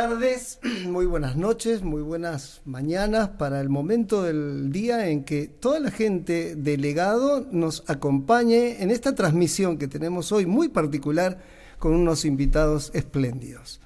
[0.00, 5.78] Tardes, muy buenas noches, muy buenas mañanas para el momento del día en que toda
[5.78, 11.42] la gente delegado nos acompañe en esta transmisión que tenemos hoy muy particular
[11.78, 13.82] con unos invitados espléndidos.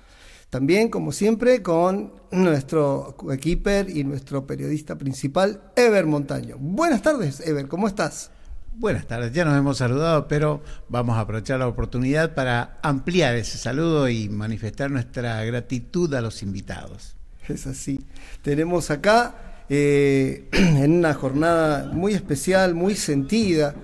[0.50, 6.58] También, como siempre, con nuestro equiper y nuestro periodista principal, Ever Montaño.
[6.60, 8.30] Buenas tardes, Ever, ¿cómo estás?
[8.76, 13.56] Buenas tardes, ya nos hemos saludado, pero vamos a aprovechar la oportunidad para ampliar ese
[13.56, 17.14] saludo y manifestar nuestra gratitud a los invitados.
[17.48, 18.00] Es así.
[18.42, 23.76] Tenemos acá, eh, en una jornada muy especial, muy sentida,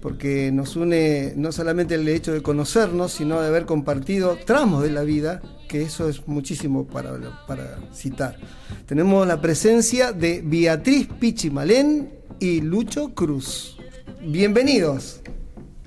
[0.00, 4.90] porque nos une no solamente el hecho de conocernos, sino de haber compartido tramos de
[4.90, 7.12] la vida, que eso es muchísimo para,
[7.46, 8.38] para citar.
[8.86, 13.77] Tenemos la presencia de Beatriz Pichimalén y Lucho Cruz.
[14.20, 15.20] Bienvenidos.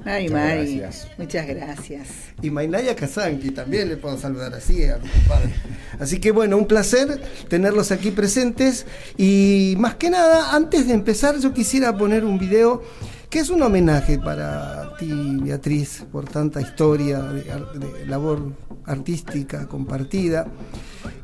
[0.04, 0.82] Ay, Mari,
[1.18, 2.08] muchas gracias.
[2.42, 5.54] Y Mainaya Kazanki, también le puedo saludar así a mi padre.
[6.00, 8.88] Así que bueno, un placer tenerlos aquí presentes.
[9.18, 12.82] Y más que nada, antes de empezar, yo quisiera poner un video
[13.30, 15.10] que es un homenaje para ti,
[15.42, 18.52] Beatriz, por tanta historia de, labor
[18.86, 20.48] artística compartida,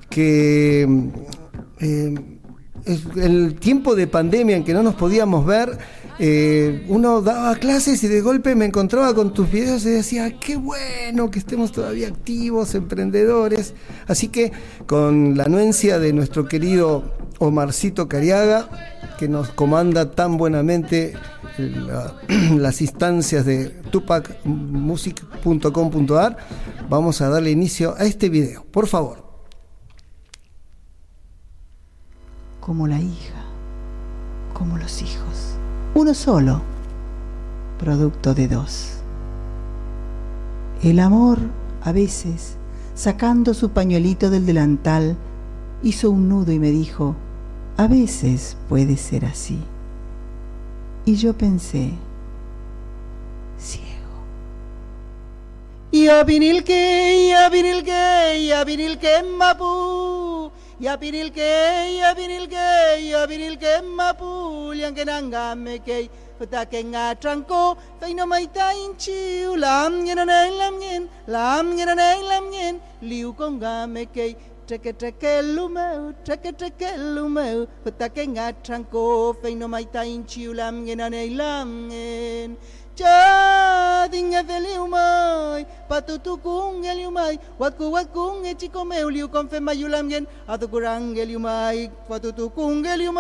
[0.09, 0.87] que
[1.79, 2.15] eh,
[3.17, 5.77] el tiempo de pandemia en que no nos podíamos ver,
[6.19, 10.55] eh, uno daba clases y de golpe me encontraba con tus videos y decía, qué
[10.55, 13.75] bueno que estemos todavía activos, emprendedores.
[14.07, 14.51] Así que
[14.87, 18.67] con la anuencia de nuestro querido Omarcito Cariaga,
[19.19, 21.13] que nos comanda tan buenamente
[22.57, 26.37] las instancias de tupacmusic.com.ar,
[26.89, 28.65] vamos a darle inicio a este video.
[28.65, 29.27] Por favor.
[32.59, 33.45] Como la hija,
[34.53, 35.36] como los hijos
[35.97, 36.61] uno solo,
[37.79, 38.97] producto de dos.
[40.83, 41.39] El amor,
[41.81, 42.55] a veces,
[42.93, 45.17] sacando su pañuelito del delantal,
[45.81, 47.15] hizo un nudo y me dijo,
[47.77, 49.57] a veces puede ser así.
[51.05, 51.93] Y yo pensé,
[53.57, 53.87] ciego.
[55.91, 57.31] Que, ya vinil que, mapu.
[57.31, 66.07] Ya vinil que, que, ya vinil que mapu, Yapinilkei, yapinilkei, yapinilkei mapulian kenangamekei.
[66.37, 74.35] Pataken atranco, feino maita inchiu, lam yenonei lam yen, lam yenonei lam yen, liu congamekei.
[74.67, 82.55] Treke treke lumeu, treke treke lumeu, pataken atranco, feino maita inchiu, lam yenonei lam yen.
[82.97, 91.91] Chadinha velho mai, patutukung elio mai, watku watkung echiko meuliu confema yulamien, atukurang elio mai,
[92.09, 93.11] patutukung elio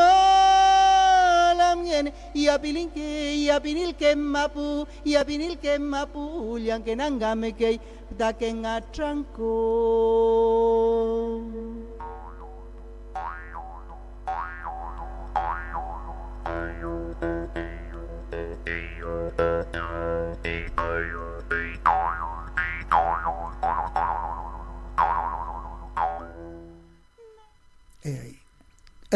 [1.59, 7.79] lamien, iapilinke, iapinilke mapu, iapinilke mapu, liankenangame kei,
[8.17, 9.53] daken atranco.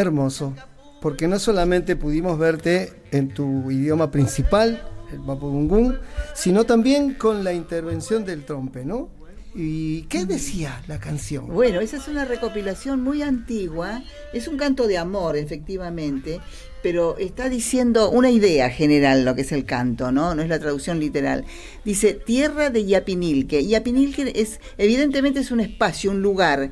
[0.01, 0.53] Hermoso,
[1.01, 6.00] porque no solamente pudimos verte en tu idioma principal, el Mapudungún,
[6.33, 9.09] sino también con la intervención del trompe, ¿no?
[9.53, 11.48] ¿Y qué decía la canción?
[11.48, 14.01] Bueno, esa es una recopilación muy antigua,
[14.33, 16.39] es un canto de amor, efectivamente,
[16.81, 20.36] pero está diciendo una idea general lo que es el canto, ¿no?
[20.36, 21.45] No es la traducción literal.
[21.86, 23.66] Dice tierra de Yapinilque.
[23.66, 26.72] Yapinilque es, evidentemente es un espacio, un lugar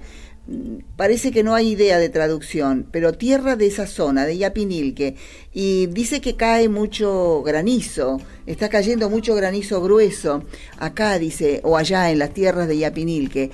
[0.96, 5.16] parece que no hay idea de traducción, pero tierra de esa zona, de Yapinilque,
[5.54, 10.44] y dice que cae mucho granizo, está cayendo mucho granizo grueso,
[10.78, 13.52] acá dice, o allá en las tierras de Yapinilque,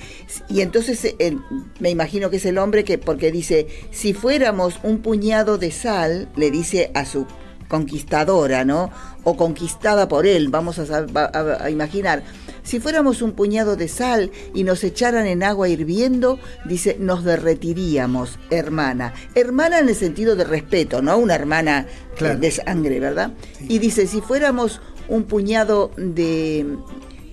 [0.50, 1.38] y entonces eh,
[1.80, 6.30] me imagino que es el hombre que, porque dice, si fuéramos un puñado de sal,
[6.36, 7.26] le dice a su
[7.68, 8.92] conquistadora, ¿no?
[9.24, 12.24] O conquistada por él, vamos a imaginar
[12.66, 18.40] si fuéramos un puñado de sal y nos echaran en agua hirviendo, dice, nos derretiríamos,
[18.50, 19.14] hermana.
[19.36, 21.86] Hermana en el sentido de respeto, no una hermana
[22.20, 23.34] eh, de sangre, ¿verdad?
[23.70, 26.66] Y dice, si fuéramos un puñado de,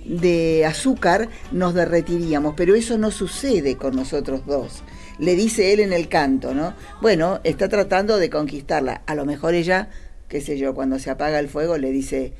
[0.05, 4.83] de azúcar, nos derretiríamos, pero eso no sucede con nosotros dos
[5.19, 6.73] le dice él en el canto, ¿no?
[7.01, 9.03] Bueno, está tratando de conquistarla.
[9.05, 9.89] A lo mejor ella,
[10.33, 12.33] qué sé yo, cuando se apaga el fuego le dice,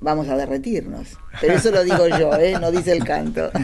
[0.00, 1.18] vamos a derretirnos.
[1.42, 2.56] Pero eso lo digo yo, ¿eh?
[2.58, 3.50] no dice el canto.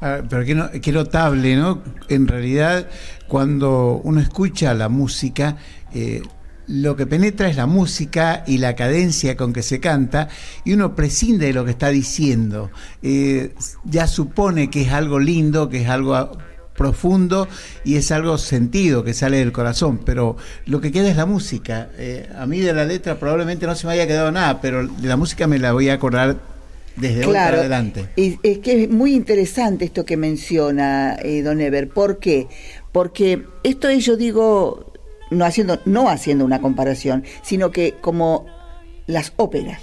[0.00, 0.44] Ah, pero
[0.80, 1.82] qué, notable, ¿no?
[2.08, 2.86] En realidad,
[3.26, 5.56] cuando uno escucha la música,
[5.92, 6.22] eh,
[6.68, 10.28] lo que penetra es la música y la cadencia con que se canta
[10.64, 12.70] y uno prescinde de lo que está diciendo.
[13.02, 16.38] Eh, ya supone que es algo lindo, que es algo
[16.78, 17.48] profundo
[17.84, 21.90] y es algo sentido que sale del corazón, pero lo que queda es la música.
[21.98, 25.08] Eh, a mí de la letra probablemente no se me haya quedado nada, pero de
[25.08, 26.38] la música me la voy a acordar
[26.96, 28.08] desde hoy para adelante.
[28.16, 31.88] Y es que es muy interesante esto que menciona eh, Don Ever.
[31.88, 32.46] ¿Por qué?
[32.92, 34.92] Porque esto es, yo digo,
[35.30, 38.46] no haciendo, no haciendo una comparación, sino que como
[39.06, 39.80] las óperas.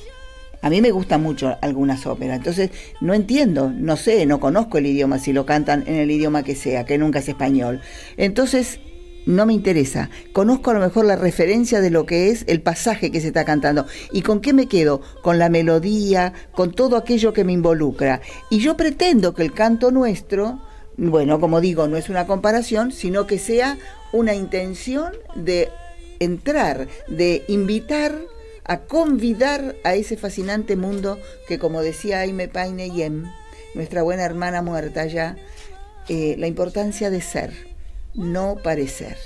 [0.65, 4.87] A mí me gustan mucho algunas óperas, entonces no entiendo, no sé, no conozco el
[4.87, 7.81] idioma, si lo cantan en el idioma que sea, que nunca es español.
[8.17, 8.79] Entonces
[9.27, 10.09] no me interesa.
[10.33, 13.45] Conozco a lo mejor la referencia de lo que es el pasaje que se está
[13.45, 13.85] cantando.
[14.11, 15.01] ¿Y con qué me quedo?
[15.21, 18.21] Con la melodía, con todo aquello que me involucra.
[18.49, 20.63] Y yo pretendo que el canto nuestro,
[20.97, 23.77] bueno, como digo, no es una comparación, sino que sea
[24.13, 25.69] una intención de
[26.19, 28.15] entrar, de invitar
[28.65, 33.25] a convidar a ese fascinante mundo que, como decía Aime Paine Yem,
[33.75, 35.37] nuestra buena hermana muerta ya,
[36.07, 37.53] eh, la importancia de ser,
[38.15, 39.17] no parecer.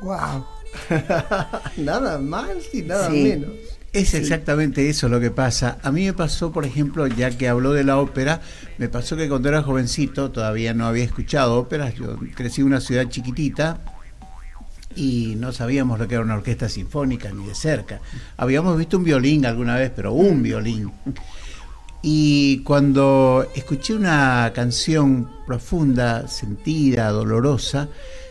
[0.00, 0.46] ¡Wow!
[1.76, 3.50] nada más y nada menos.
[3.92, 5.78] Es exactamente eso lo que pasa.
[5.82, 8.42] A mí me pasó, por ejemplo, ya que habló de la ópera,
[8.76, 11.94] me pasó que cuando era jovencito todavía no había escuchado óperas.
[11.94, 13.95] Yo crecí en una ciudad chiquitita,
[14.96, 18.00] y no sabíamos lo que era una orquesta sinfónica ni de cerca.
[18.36, 20.90] Habíamos visto un violín alguna vez, pero un violín.
[22.02, 27.88] Y cuando escuché una canción profunda, sentida, dolorosa,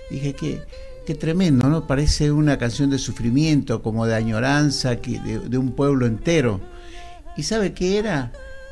[0.10, 0.62] dije que
[1.06, 1.86] qué tremendo, ¿no?
[1.86, 6.60] Parece una canción de sufrimiento, como de añoranza de, un pueblo entero.
[7.38, 8.32] ¿Y sabe qué era?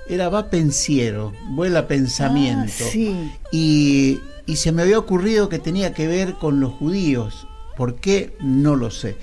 [0.09, 2.83] Era va pensiero, vuela pensamiento.
[2.83, 7.95] Ah, y, y se me había ocurrido que tenía que ver con los judíos, ¿Por
[7.99, 8.35] qué?
[8.39, 9.15] No lo sé.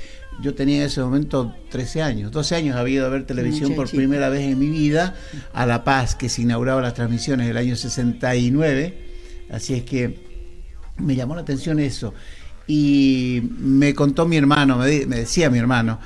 [0.42, 3.90] Yo tenía en ese momento 13 años, 12 años había ido a ver televisión por
[3.90, 5.14] primera vez en mi vida,
[5.52, 8.94] a La Paz, que se inauguraba las transmisiones del año 69,
[9.50, 10.18] así es que
[10.96, 12.14] me llamó la atención eso.
[12.66, 16.00] Y me contó mi hermano, me, decía mi hermano,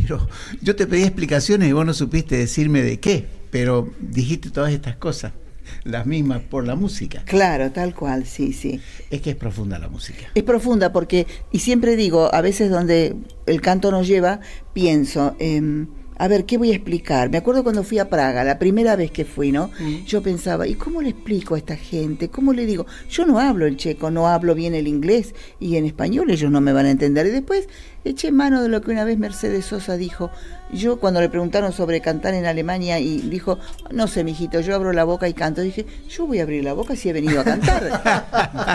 [0.00, 0.26] pero
[0.62, 4.96] yo te pedí explicaciones y vos no supiste decirme de qué, pero dijiste todas estas
[4.96, 5.32] cosas
[5.82, 7.22] las mismas por la música.
[7.24, 8.80] Claro, tal cual, sí, sí.
[9.10, 10.26] Es que es profunda la música.
[10.34, 13.16] Es profunda porque, y siempre digo, a veces donde
[13.46, 14.40] el canto nos lleva,
[14.72, 15.86] pienso, eh,
[16.16, 17.30] a ver, ¿qué voy a explicar?
[17.30, 19.70] Me acuerdo cuando fui a Praga, la primera vez que fui, ¿no?
[19.80, 20.04] Mm.
[20.04, 22.28] Yo pensaba, ¿y cómo le explico a esta gente?
[22.28, 22.86] ¿Cómo le digo?
[23.10, 26.60] Yo no hablo el checo, no hablo bien el inglés y en español ellos no
[26.60, 27.26] me van a entender.
[27.26, 27.68] Y después
[28.04, 30.30] eché mano de lo que una vez Mercedes Sosa dijo.
[30.72, 33.58] Yo cuando le preguntaron sobre cantar en Alemania y dijo,
[33.90, 35.62] no sé, mijito, yo abro la boca y canto.
[35.62, 38.02] Dije, yo voy a abrir la boca si he venido a cantar.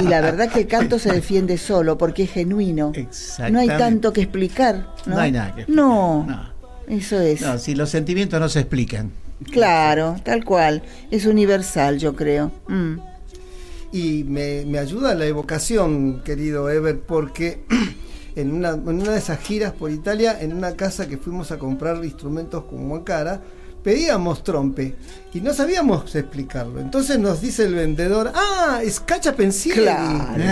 [0.01, 2.91] y la verdad que el canto se defiende solo porque es genuino.
[3.49, 4.93] No hay tanto que explicar.
[5.05, 5.85] No, hay nada que explicar.
[5.85, 6.48] no.
[6.89, 7.41] Eso es.
[7.41, 9.11] No, si los sentimientos no se explican.
[9.51, 10.83] Claro, tal cual.
[11.11, 12.51] Es universal, yo creo.
[12.67, 12.95] Mm.
[13.91, 17.63] Y me, me, ayuda la evocación, querido Ever, porque
[18.35, 21.57] en una, en una de esas giras por Italia, en una casa que fuimos a
[21.57, 23.41] comprar instrumentos con cara
[23.89, 24.95] pedíamos trompe
[25.33, 26.79] y no sabíamos explicarlo.
[26.79, 29.81] Entonces nos dice el vendedor, ah, es cacha pensiero.
[29.81, 30.43] Claro,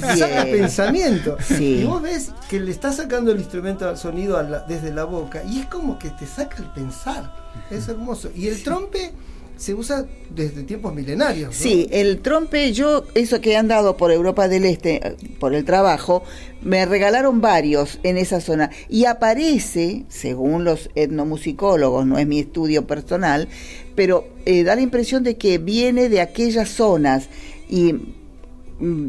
[0.16, 1.36] saca pensamiento.
[1.58, 5.58] Y vos ves que le está sacando el instrumento al sonido desde la boca y
[5.58, 7.34] es como que te saca el pensar.
[7.68, 8.30] Es hermoso.
[8.32, 9.12] Y el trompe
[9.58, 11.54] se usa desde tiempos milenarios.
[11.54, 16.22] Sí, el trompe, yo, eso que han dado por Europa del Este, por el trabajo,
[16.62, 18.70] me regalaron varios en esa zona.
[18.88, 23.48] Y aparece, según los etnomusicólogos, no es mi estudio personal,
[23.96, 27.28] pero eh, da la impresión de que viene de aquellas zonas
[27.68, 27.94] y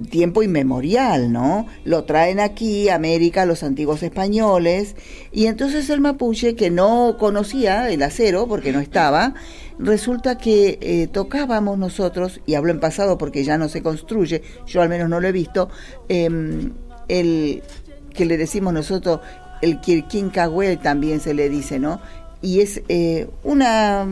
[0.09, 1.67] tiempo inmemorial, ¿no?
[1.85, 4.95] Lo traen aquí, América, los antiguos españoles,
[5.31, 9.35] y entonces el mapuche, que no conocía el acero, porque no estaba,
[9.77, 14.81] resulta que eh, tocábamos nosotros, y hablo en pasado porque ya no se construye, yo
[14.81, 15.69] al menos no lo he visto,
[16.07, 16.73] em,
[17.07, 17.61] el
[18.13, 19.19] que le decimos nosotros,
[19.61, 22.01] el Kirkincahuel también se le dice, ¿no?
[22.41, 24.07] Y es eh, una,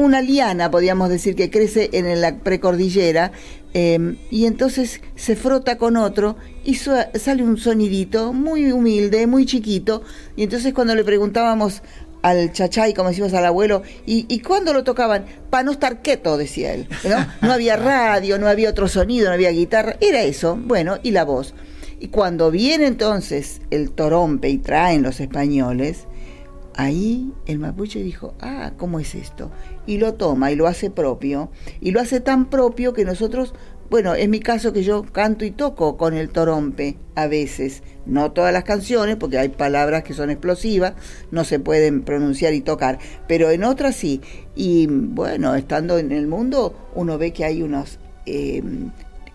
[0.00, 3.32] una liana, podríamos decir, que crece en la precordillera,
[3.72, 10.02] em, y entonces se frota con otro y sale un sonidito muy humilde, muy chiquito,
[10.36, 11.82] y entonces cuando le preguntábamos
[12.22, 16.36] al chachay, como decimos al abuelo, y, y cuándo lo tocaban, para no estar quieto,
[16.36, 16.88] decía él.
[17.08, 17.26] ¿no?
[17.40, 21.24] no había radio, no había otro sonido, no había guitarra, era eso, bueno, y la
[21.24, 21.54] voz.
[21.98, 26.06] Y cuando viene entonces el torompe y traen los españoles,
[26.74, 29.50] ahí el mapuche dijo, ah, ¿cómo es esto?
[29.90, 33.54] Y lo toma y lo hace propio, y lo hace tan propio que nosotros
[33.90, 38.30] bueno, es mi caso que yo canto y toco con el torompe a veces, no
[38.30, 40.92] todas las canciones, porque hay palabras que son explosivas,
[41.32, 44.20] no se pueden pronunciar y tocar, pero en otras sí.
[44.54, 47.98] Y bueno, estando en el mundo, uno ve que hay unos...
[48.26, 48.62] Eh,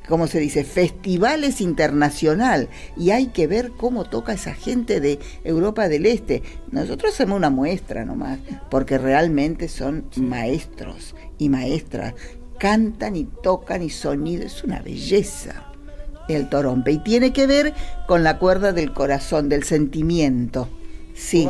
[0.08, 0.64] ¿cómo se dice?
[0.64, 6.44] Festivales internacional y hay que ver cómo toca esa gente de Europa del Este.
[6.72, 12.14] Nosotros hacemos una muestra nomás, porque realmente son maestros y maestras.
[12.60, 15.66] Cantan y tocan y sonido, es una belleza
[16.28, 17.74] el torompe y tiene que ver
[18.08, 20.68] con la cuerda del corazón, del sentimiento.
[21.16, 21.48] Sí.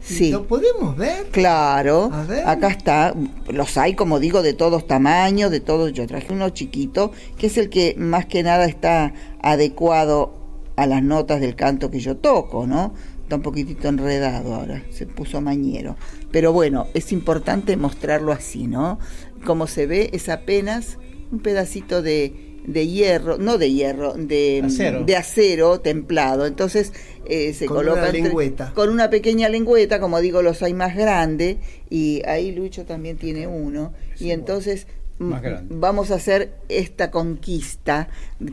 [0.00, 0.30] Sí.
[0.30, 1.26] ¿Lo podemos ver?
[1.30, 2.10] Claro.
[2.46, 3.14] Acá está.
[3.48, 5.92] Los hay, como digo, de todos tamaños, de todos.
[5.92, 10.32] Yo traje uno chiquito, que es el que más que nada está adecuado
[10.76, 12.94] a las notas del canto que yo toco, ¿no?
[13.22, 15.96] Está un poquitito enredado ahora, se puso mañero.
[16.30, 18.98] Pero bueno, es importante mostrarlo así, ¿no?
[19.44, 20.98] Como se ve, es apenas
[21.30, 26.46] un pedacito de, de hierro, no de hierro, de acero, de acero templado.
[26.46, 26.92] Entonces
[27.26, 31.58] eh, se con coloca una con una pequeña lengüeta, como digo, los hay más grandes,
[31.90, 33.92] y ahí Lucho también tiene uno.
[34.18, 34.86] y entonces
[35.18, 38.08] vamos a hacer esta conquista,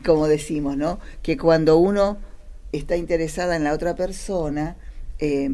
[0.05, 0.99] como decimos, ¿no?
[1.23, 2.17] Que cuando uno
[2.71, 4.77] está interesada en la otra persona,
[5.19, 5.49] eh,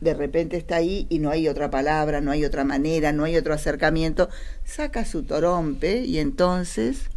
[0.00, 3.36] de repente está ahí y no hay otra palabra, no hay otra manera, no hay
[3.36, 4.28] otro acercamiento,
[4.64, 7.08] saca su torompe y entonces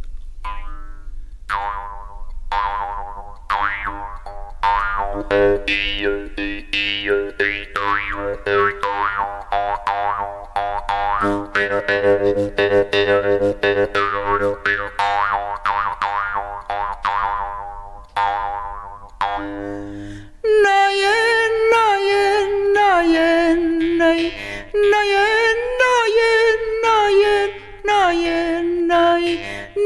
[24.72, 28.88] Nayın, nayın, nayın, nayın,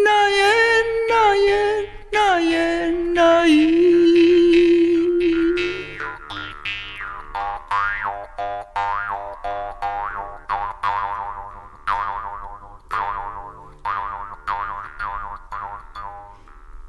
[0.04, 0.73] nayın.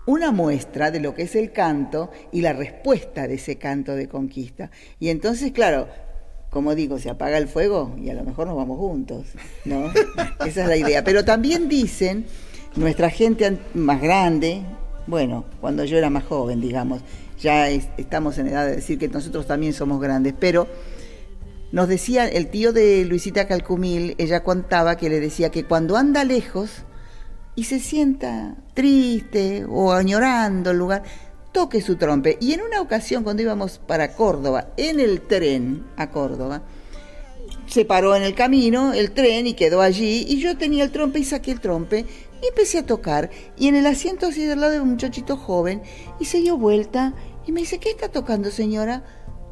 [0.06, 4.08] Una muestra de lo que es el canto y la respuesta de ese canto de
[4.08, 4.72] conquista.
[5.00, 5.90] Y entonces, claro,
[6.50, 9.26] como digo, se apaga el fuego y a lo mejor nos vamos juntos,
[9.66, 9.92] ¿no?
[10.46, 11.04] Esa es la idea.
[11.04, 12.26] Pero también dicen,
[12.78, 14.62] nuestra gente más grande,
[15.08, 17.02] bueno, cuando yo era más joven, digamos,
[17.40, 20.68] ya estamos en edad de decir que nosotros también somos grandes, pero
[21.72, 26.24] nos decía el tío de Luisita Calcumil, ella contaba que le decía que cuando anda
[26.24, 26.86] lejos,
[27.56, 31.04] y se sienta triste o añorando el lugar,
[31.52, 32.38] toque su trompe.
[32.42, 36.64] Y en una ocasión, cuando íbamos para Córdoba, en el tren a Córdoba,
[37.66, 41.20] se paró en el camino el tren y quedó allí, y yo tenía el trompe
[41.20, 42.06] y saqué el trompe
[42.46, 43.30] y empecé a tocar.
[43.58, 45.82] Y en el asiento así del lado de un muchachito joven,
[46.20, 47.14] y se dio vuelta
[47.46, 49.04] y me dice, ¿qué está tocando, señora?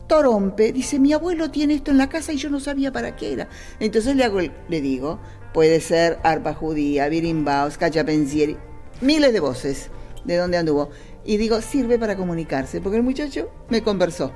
[0.07, 3.33] Torompe, dice, mi abuelo tiene esto en la casa y yo no sabía para qué
[3.33, 3.50] era.
[3.79, 5.19] Entonces le, hago le digo,
[5.53, 8.57] puede ser arpa judía, birimbaos, cachapensieri,
[9.01, 9.89] miles de voces
[10.25, 10.89] de donde anduvo.
[11.25, 14.33] Y digo, sirve para comunicarse, porque el muchacho me conversó.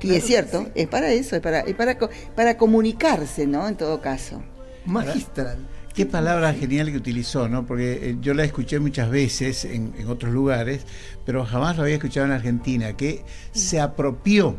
[0.00, 1.96] Y es cierto, es para eso, es para, para,
[2.34, 3.68] para comunicarse, ¿no?
[3.68, 4.42] En todo caso.
[4.84, 5.58] Magistral.
[5.94, 7.66] Qué palabra genial que utilizó, ¿no?
[7.66, 10.86] Porque eh, yo la escuché muchas veces en, otros lugares,
[11.26, 13.22] pero jamás lo había escuchado en Argentina, que
[13.52, 14.56] se apropió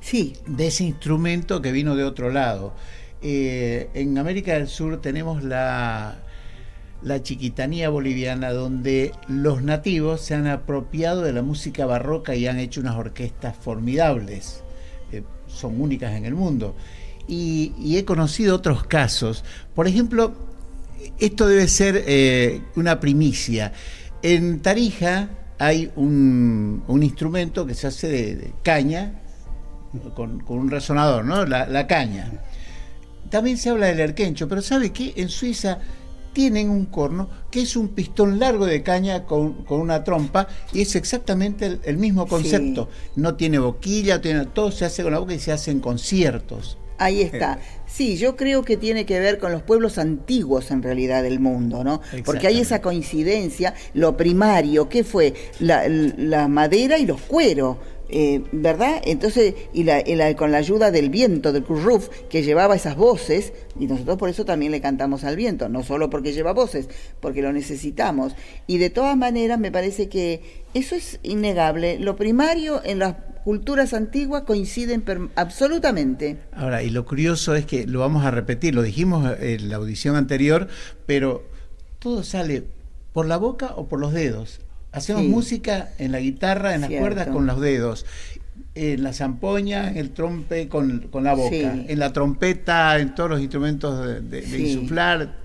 [0.00, 0.34] sí.
[0.46, 2.74] de ese instrumento que vino de otro lado.
[3.20, 6.24] Eh, en América del Sur tenemos la,
[7.04, 12.58] la chiquitanía boliviana, donde los nativos se han apropiado de la música barroca y han
[12.58, 14.64] hecho unas orquestas formidables,
[15.12, 16.74] eh, son únicas en el mundo.
[17.26, 19.44] Y, he conocido otros casos,
[19.74, 20.34] por ejemplo,
[21.18, 23.72] esto debe ser eh, una primicia.
[24.22, 29.20] En Tarija hay un, instrumento que se hace de, caña,
[30.14, 31.44] con, un resonador, ¿no?
[31.46, 32.32] la caña
[33.34, 35.12] también se habla del erquencho, pero ¿sabe qué?
[35.16, 35.80] En Suiza
[36.32, 40.94] tienen un corno que es un pistón largo de caña con, una trompa y es
[40.94, 42.88] exactamente el, mismo concepto.
[43.16, 46.78] No tiene boquilla, tiene, todo se hace con la boca y se hacen conciertos.
[46.98, 47.58] Ahí está.
[47.86, 51.84] Sí, yo creo que tiene que ver con los pueblos antiguos en realidad del mundo,
[51.84, 52.00] ¿no?
[52.24, 55.34] Porque hay esa coincidencia, lo primario, ¿qué fue?
[55.60, 57.76] La, la madera y los cueros
[58.10, 59.00] eh, ¿verdad?
[59.04, 59.84] Entonces, y,
[60.34, 64.44] con la ayuda del viento, del Kurruf, que llevaba esas voces, y nosotros por eso
[64.44, 66.88] también le cantamos al viento, no solo porque lleva voces,
[67.20, 68.36] porque lo necesitamos.
[68.66, 71.98] Y de todas maneras, me parece que eso es innegable.
[71.98, 75.04] Lo primario en las culturas antiguas coinciden
[75.36, 76.38] absolutamente.
[76.52, 80.16] Ahora, y lo curioso es que lo vamos a repetir, lo dijimos en la audición
[80.16, 80.68] anterior,
[81.06, 81.44] pero
[81.98, 82.64] todo sale
[83.12, 84.60] por la boca o por los dedos.
[84.92, 88.06] Hacemos música en la guitarra, en las cuerdas con los dedos
[88.74, 94.04] en la zampoña, el trompe con, la boca, en la trompeta, en todos los instrumentos
[94.28, 95.36] de, insuflar,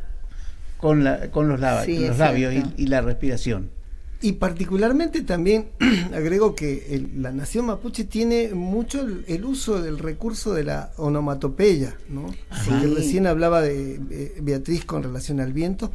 [0.77, 3.69] con, la, con los, labios, los labios y, la respiración.
[4.21, 5.69] Y particularmente también
[6.13, 12.33] agrego que la nación mapuche tiene mucho el, uso del recurso de la onomatopeya, ¿no?
[12.95, 15.91] recién hablaba de Beatriz con relación al viento.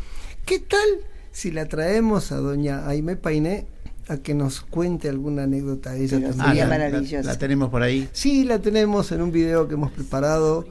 [0.46, 0.88] ¿Qué tal
[1.32, 3.66] si la traemos a doña Aime Painé
[4.08, 6.70] a que nos cuente alguna anécdota ella también.
[6.70, 8.08] Ah, la, tenemos por ahí.
[8.12, 10.66] Sí, la tenemos en un video que hemos preparado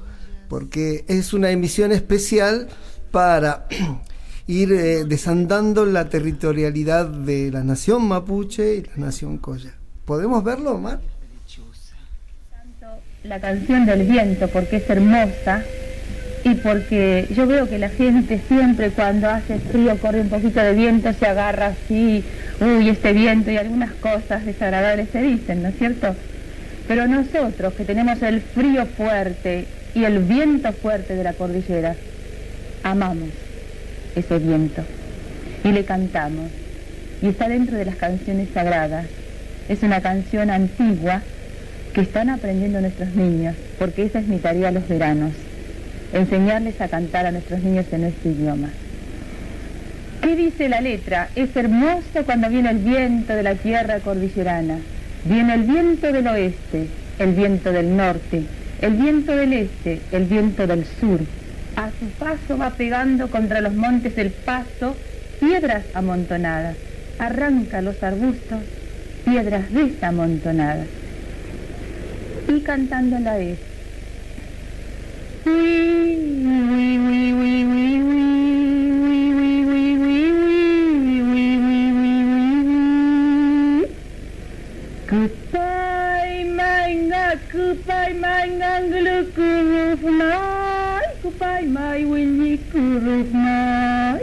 [0.49, 2.67] porque es una emisión especial
[3.11, 3.67] para
[4.47, 9.73] ir eh, desandando la territorialidad de la nación mapuche y la nación coya.
[10.05, 10.99] ¿Podemos verlo, Omar?
[13.23, 15.63] La canción del viento, porque es hermosa
[16.43, 20.73] y porque yo veo que la gente siempre cuando hace frío corre un poquito de
[20.73, 22.21] viento, se agarra así,
[22.59, 26.13] uy, este viento y algunas cosas desagradables se dicen, ¿no es cierto?
[26.85, 31.95] Pero nosotros que tenemos el frío fuerte y el viento fuerte de la cordillera,
[32.83, 33.29] amamos
[34.15, 34.83] ese viento
[35.63, 36.49] y le cantamos
[37.21, 39.05] y está dentro de las canciones sagradas.
[39.69, 41.21] Es una canción antigua
[41.93, 45.31] que están aprendiendo nuestros niños, porque esa es mi tarea los veranos
[46.13, 48.69] enseñarles a cantar a nuestros niños en nuestro idioma.
[50.21, 51.29] ¿Qué dice la letra?
[51.35, 54.77] Es hermoso cuando viene el viento de la tierra cordillerana.
[55.25, 56.87] Viene el viento del oeste,
[57.19, 58.43] el viento del norte,
[58.81, 61.19] el viento del este, el viento del sur.
[61.75, 64.95] A su paso va pegando contra los montes del paso
[65.39, 66.77] piedras amontonadas.
[67.19, 68.59] Arranca los arbustos,
[69.25, 70.87] piedras desamontonadas.
[72.47, 73.59] Y cantando la vez
[87.51, 94.21] kupai manga, gulu kuruf mai, kupai mai winyi kuruf mai.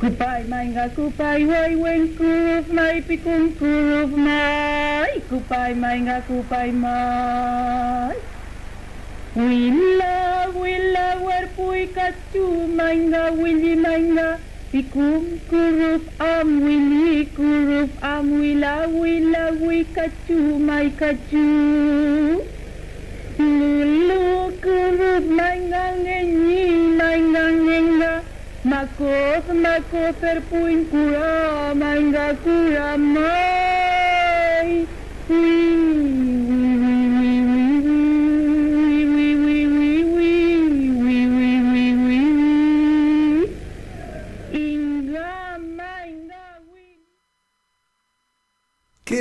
[0.00, 8.14] Kupai manga, kupai wai wen kuruf mai, pikun kuruf mai, kupai manga, kupai mai.
[9.34, 14.38] Willa, willa, warpui kacu, manga, willi, manga,
[14.72, 21.46] Sikum kuruf am wili kuruf am wila wila wikachu mai kachu
[23.38, 25.58] Lulu kuruf mai.
[25.70, 26.62] Ngangenyi
[26.98, 28.12] mai ngangenga
[28.70, 34.86] Makof makof perpuin kura mai ngakura mai
[35.30, 36.49] Wii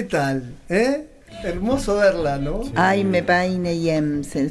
[0.09, 0.55] tal?
[0.67, 1.07] ¿Eh?
[1.43, 2.63] Hermoso verla, ¿no?
[2.75, 3.89] Ay, me paine y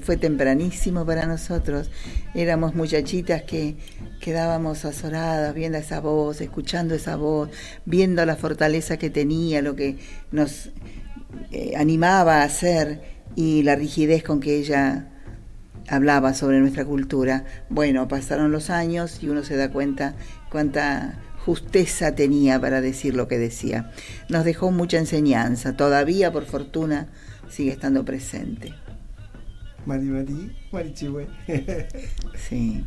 [0.02, 1.90] fue tempranísimo para nosotros.
[2.34, 3.76] Éramos muchachitas que
[4.20, 7.50] quedábamos azoradas viendo esa voz, escuchando esa voz,
[7.84, 9.98] viendo la fortaleza que tenía, lo que
[10.30, 10.70] nos
[11.50, 13.02] eh, animaba a hacer
[13.36, 15.08] y la rigidez con que ella
[15.88, 17.44] hablaba sobre nuestra cultura.
[17.68, 20.14] Bueno, pasaron los años y uno se da cuenta
[20.50, 21.18] cuánta
[21.48, 23.90] justeza tenía para decir lo que decía.
[24.28, 27.08] Nos dejó mucha enseñanza, todavía por fortuna
[27.48, 28.74] sigue estando presente.
[29.86, 30.94] Mari Mari, Mari
[32.50, 32.84] sí.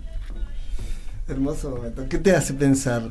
[1.28, 2.06] Hermoso momento.
[2.08, 3.10] ¿Qué te hace pensar?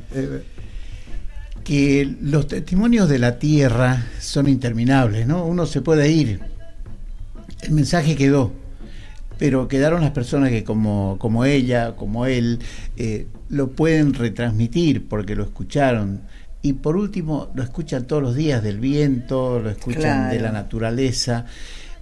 [1.64, 5.44] Que los testimonios de la tierra son interminables, ¿no?
[5.46, 6.38] Uno se puede ir.
[7.62, 8.52] El mensaje quedó
[9.40, 12.58] pero quedaron las personas que como, como ella, como él,
[12.98, 16.20] eh, lo pueden retransmitir porque lo escucharon.
[16.60, 21.46] Y por último, lo escuchan todos los días del viento, lo escuchan de la naturaleza.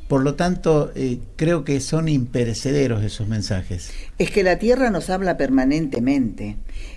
[0.08, 3.90] Por lo tanto, eh, creo que son imperecederos esos mensajes.
[4.18, 6.56] Es que la Tierra nos habla permanentemente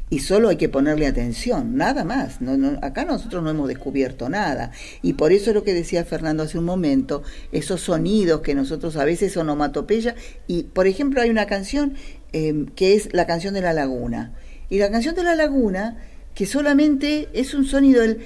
[0.10, 2.40] y solo hay que ponerle atención, nada más.
[2.82, 4.72] Acá nosotros no hemos descubierto nada.
[5.02, 7.22] Y por eso es lo que decía Fernando hace un momento,
[7.52, 10.16] esos sonidos que nosotros a veces onomatopeya.
[10.48, 11.96] Y por ejemplo, hay una canción
[12.32, 14.34] eh, que es la canción de la laguna.
[14.70, 15.98] Y la canción de la laguna,
[16.34, 18.20] que solamente es un sonido, del,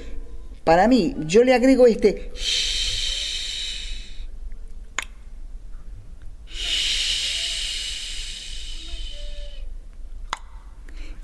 [0.63, 2.31] para mí, yo le agrego este...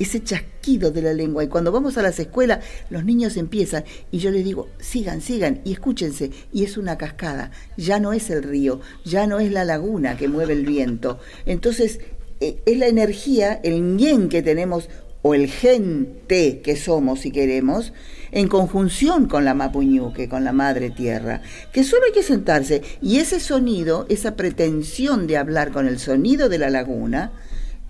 [0.04, 1.44] ese chasquido de la lengua.
[1.44, 5.62] Y cuando vamos a las escuelas, los niños empiezan y yo les digo, sigan, sigan
[5.64, 6.32] y escúchense.
[6.52, 10.28] Y es una cascada, ya no es el río, ya no es la laguna que
[10.28, 11.20] mueve el viento.
[11.46, 12.00] Entonces,
[12.40, 14.90] eh, es la energía, el ñen que tenemos
[15.22, 17.94] o el gente que somos si queremos,
[18.32, 23.18] en conjunción con la Mapuñuque, con la Madre Tierra, que solo hay que sentarse y
[23.20, 27.34] ese sonido, esa pretensión de hablar con el sonido de la laguna,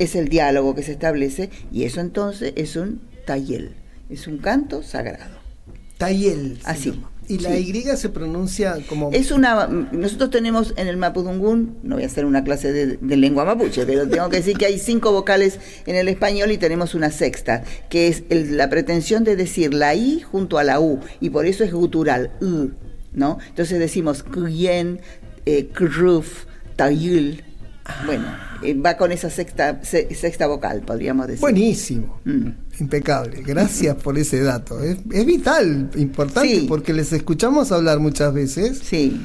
[0.04, 3.76] es el diálogo que se establece y eso entonces es un tayel,
[4.10, 5.40] es un canto sagrado.
[5.98, 6.58] Tayel.
[6.64, 7.00] Así.
[7.28, 9.12] Y la Y se pronuncia como...
[9.14, 9.68] Es una...
[9.68, 13.86] Nosotros tenemos en el Mapudungún, no voy a hacer una clase de, de, lengua mapuche,
[13.86, 17.64] pero tengo que decir que hay cinco vocales en el español y tenemos una sexta,
[17.90, 21.46] que es el- la pretensión de decir la I junto a la U, y por
[21.46, 22.72] eso es gutural, U,
[23.14, 23.38] ¿no?
[23.48, 25.00] Entonces decimos kuyen,
[25.46, 27.44] eh, kruf, tayul.
[28.06, 28.26] Bueno,
[28.64, 31.42] eh, va con esa sexta, se- sexta vocal, podríamos decir.
[31.42, 32.20] Buenísimo.
[32.26, 32.48] Mm.
[32.80, 33.42] Impecable.
[33.46, 34.82] Gracias por ese dato.
[34.84, 36.66] Es, es vital, importante, Sí.
[36.68, 38.80] porque les escuchamos hablar muchas veces.
[38.84, 39.22] Sí.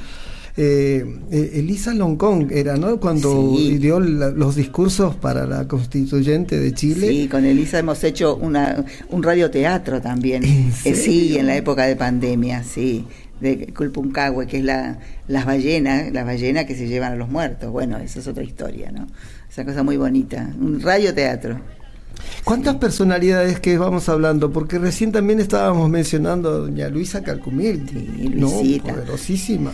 [0.58, 2.98] Eh, eh, Elisa Loncón era, ¿no?
[2.98, 3.76] Cuando Sí.
[3.76, 7.08] dio la- los discursos para la constituyente de Chile.
[7.08, 10.42] Sí, con Elisa hemos hecho una, un radioteatro también.
[10.44, 13.04] ¿En Eh, sí, en la época de pandemia, sí.
[13.40, 17.70] De Culpuncahue, que es la, las ballenas, las ballenas que se llevan a los muertos.
[17.70, 19.06] Bueno, esa es otra historia, ¿no?
[19.50, 20.50] Esa cosa muy bonita.
[20.58, 21.60] Un radioteatro.
[22.44, 24.52] ¿Cuántas personalidades que vamos hablando?
[24.52, 27.88] Porque recién también estábamos mencionando a doña Luisa Calcumil.
[27.90, 28.50] Sí, no,
[28.82, 29.72] poderosísima.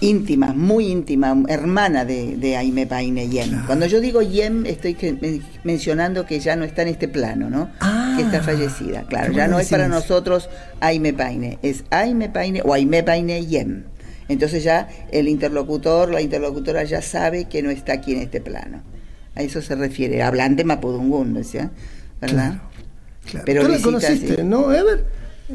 [0.00, 3.64] Íntima, muy íntima, hermana de, de Aime Paine Yem.
[3.66, 7.48] Cuando yo digo Yem, estoy que- men- mencionando que ya no está en este plano,
[7.48, 7.70] ¿no?
[7.80, 9.32] Ah, que está fallecida, claro.
[9.32, 13.84] Ya no es para nosotros Aime Paine, es Aime Paine o Aime Paine Yem.
[14.28, 18.82] Entonces ya el interlocutor, la interlocutora ya sabe que no está aquí en este plano.
[19.34, 21.70] A eso se refiere, hablante Mapudungún, decía,
[22.20, 22.58] ¿verdad?
[23.30, 23.44] Claro.
[23.46, 24.42] Pero Tú la conociste, sí.
[24.44, 25.04] ¿no, Ever?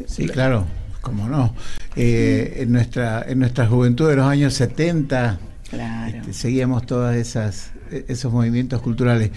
[0.08, 0.66] Sí, claro,
[1.02, 1.54] cómo no.
[1.96, 6.18] Eh, en, nuestra, en nuestra juventud de los años 70 Claro.
[6.18, 7.72] este, seguíamos todos esas,
[8.08, 9.32] esos movimientos culturales.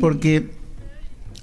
[0.00, 0.50] Porque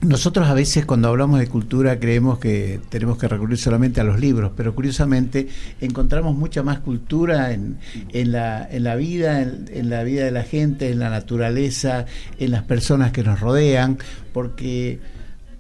[0.01, 4.19] nosotros a veces cuando hablamos de cultura creemos que tenemos que recurrir solamente a los
[4.19, 5.47] libros, pero curiosamente
[5.81, 7.77] encontramos mucha más cultura en,
[8.11, 12.05] en, la, en la vida, en, en la vida de la gente, en la naturaleza,
[12.39, 13.97] en las personas que nos rodean,
[14.33, 14.99] porque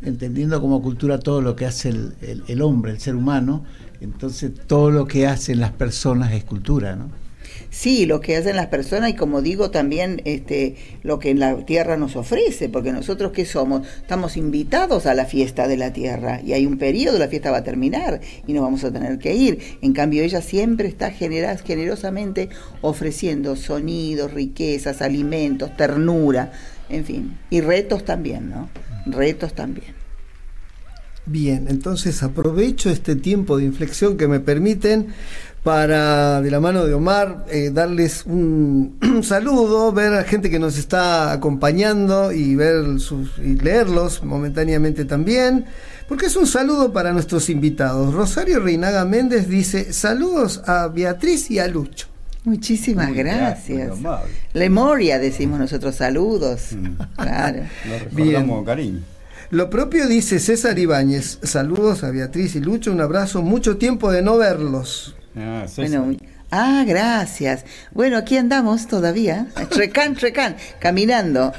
[0.01, 3.63] entendiendo como cultura todo lo que hace el, el- el hombre, el ser humano,
[4.03, 7.23] entonces todo lo que hacen las personas es cultura, ¿no?
[7.69, 11.97] Sí, lo que hacen las personas y como digo también este, lo que la tierra
[11.97, 16.53] nos ofrece, porque nosotros qué somos, estamos invitados a la fiesta de la tierra y
[16.53, 19.77] hay un periodo, la fiesta va a terminar y nos vamos a tener que ir.
[19.81, 22.49] En cambio ella siempre está generas, generosamente
[22.81, 26.51] ofreciendo sonidos, riquezas, alimentos, ternura,
[26.89, 28.69] en fin, y retos también, ¿no?
[29.07, 30.02] Retos también.
[31.25, 35.13] Bien, entonces aprovecho este tiempo de inflexión que me permiten
[35.63, 40.59] para, de la mano de Omar, eh, darles un, un saludo, ver a gente que
[40.59, 45.65] nos está acompañando y ver sus, y leerlos momentáneamente también,
[46.09, 48.13] porque es un saludo para nuestros invitados.
[48.13, 52.07] Rosario Reinaga Méndez dice, saludos a Beatriz y a Lucho.
[52.43, 53.93] Muchísimas Muy gracias.
[54.51, 56.71] Lemoria decimos nosotros, saludos.
[57.15, 57.63] Claro.
[57.85, 58.27] Lo Bien.
[58.27, 59.12] recordamos cariño.
[59.49, 64.21] Lo propio dice César Ibáñez, saludos a Beatriz y Lucho, un abrazo, mucho tiempo de
[64.21, 65.15] no verlos.
[65.35, 65.99] Ah, César.
[65.99, 66.17] Bueno,
[66.51, 67.65] ah, gracias.
[67.91, 71.53] Bueno, aquí andamos todavía, trecán, trecán, caminando.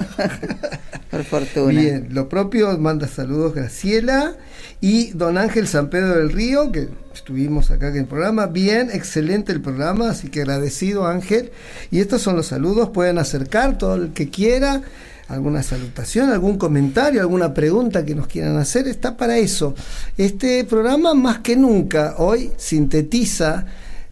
[1.11, 1.81] Por fortuna.
[1.81, 4.35] Bien, lo propio manda saludos Graciela
[4.81, 8.47] y don Ángel San Pedro del Río, que estuvimos acá en el programa.
[8.47, 11.53] Bien, excelente el programa, así que agradecido Ángel.
[11.91, 14.83] Y estos son los saludos, pueden acercar todo el que quiera,
[15.29, 19.75] alguna salutación, algún comentario, alguna pregunta que nos quieran hacer, está para eso.
[20.19, 23.67] Este programa más que nunca hoy sintetiza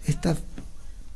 [0.07, 0.37] esta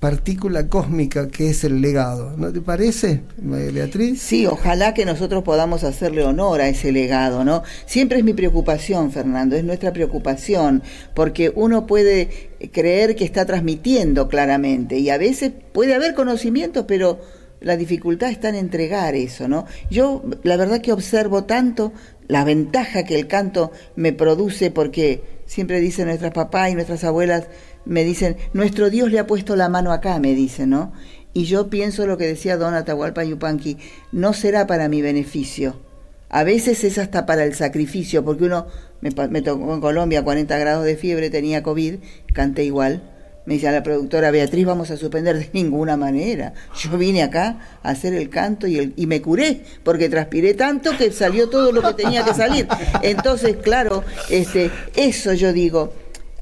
[0.01, 2.35] partícula cósmica que es el legado.
[2.37, 4.21] ¿No te parece, Beatriz?
[4.21, 7.63] Sí, ojalá que nosotros podamos hacerle honor a ese legado, ¿no?
[7.87, 10.83] Siempre es mi preocupación, Fernando, es nuestra preocupación,
[11.15, 17.19] porque uno puede creer que está transmitiendo claramente y a veces puede haber conocimiento, pero
[17.67, 19.67] la dificultad está en entregar eso, ¿no?
[19.91, 21.93] Yo la verdad que observo tanto
[22.29, 27.49] la ventaja que el canto me produce porque siempre dicen nuestras papás y nuestras abuelas
[27.85, 30.93] me dicen, nuestro Dios le ha puesto la mano acá, me dicen, ¿no?
[31.33, 33.79] Y yo pienso lo que decía Don Atahualpa Yupanqui,
[34.13, 35.81] no será para mi beneficio.
[36.29, 38.69] A veces es hasta para el sacrificio, porque uno,
[39.01, 41.97] me, me tocó en Colombia 40 grados de fiebre, tenía COVID,
[42.33, 43.16] canté igual.
[43.47, 46.53] Me dice la productora Beatriz, vamos a suspender de ninguna manera.
[46.77, 50.97] Yo vine acá a hacer el canto y, el, y me curé, porque transpiré tanto
[50.99, 52.67] que salió todo lo que tenía que salir.
[53.03, 55.93] Entonces, claro, este, eso yo digo,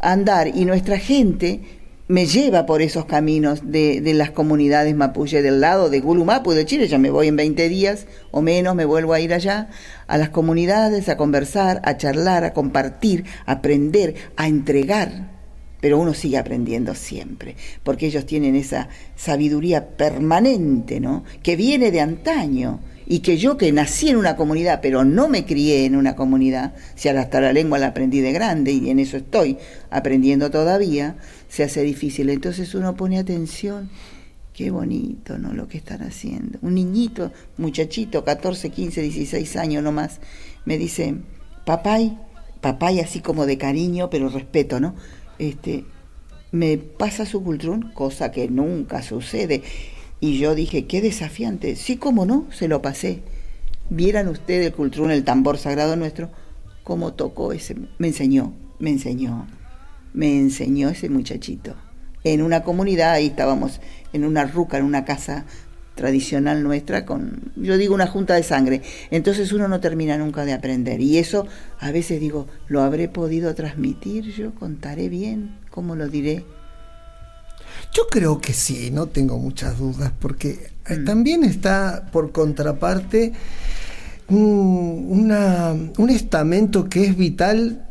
[0.00, 1.60] andar y nuestra gente
[2.08, 6.64] me lleva por esos caminos de, de, las comunidades mapuche del lado de Gulumapu de
[6.64, 6.88] Chile.
[6.88, 9.68] Ya me voy en 20 días o menos, me vuelvo a ir allá,
[10.06, 15.33] a las comunidades, a conversar, a charlar, a compartir, a aprender, a entregar.
[15.84, 21.24] Pero uno sigue aprendiendo siempre, porque ellos tienen esa sabiduría permanente, ¿no?
[21.42, 25.44] Que viene de antaño y que yo que nací en una comunidad, pero no me
[25.44, 29.18] crié en una comunidad, si hasta la lengua la aprendí de grande y en eso
[29.18, 29.58] estoy
[29.90, 31.16] aprendiendo todavía,
[31.50, 32.30] se hace difícil.
[32.30, 33.90] Entonces uno pone atención,
[34.54, 35.52] qué bonito, ¿no?
[35.52, 36.58] Lo que están haciendo.
[36.62, 40.20] Un niñito, muchachito, 14, 15, 16 años nomás,
[40.64, 41.16] me dice,
[41.66, 42.16] papay,
[42.62, 44.94] papay así como de cariño, pero respeto, ¿no?
[45.38, 45.84] Este,
[46.52, 49.62] me pasa su cultrón, cosa que nunca sucede.
[50.20, 51.76] Y yo dije, qué desafiante.
[51.76, 53.22] Sí, cómo no, se lo pasé.
[53.90, 56.30] Vieran ustedes el cultrún, el tambor sagrado nuestro,
[56.82, 57.76] cómo tocó ese.
[57.98, 59.46] Me enseñó, me enseñó,
[60.12, 61.74] me enseñó ese muchachito.
[62.22, 63.80] En una comunidad, ahí estábamos,
[64.14, 65.44] en una ruca, en una casa
[65.94, 68.82] tradicional nuestra, con, yo digo, una junta de sangre.
[69.10, 71.00] Entonces uno no termina nunca de aprender.
[71.00, 71.46] Y eso,
[71.78, 74.54] a veces digo, ¿lo habré podido transmitir yo?
[74.54, 75.56] ¿Contaré bien?
[75.70, 76.44] ¿Cómo lo diré?
[77.92, 81.04] Yo creo que sí, no tengo muchas dudas, porque mm.
[81.04, 83.32] también está por contraparte
[84.28, 87.86] un, una, un estamento que es vital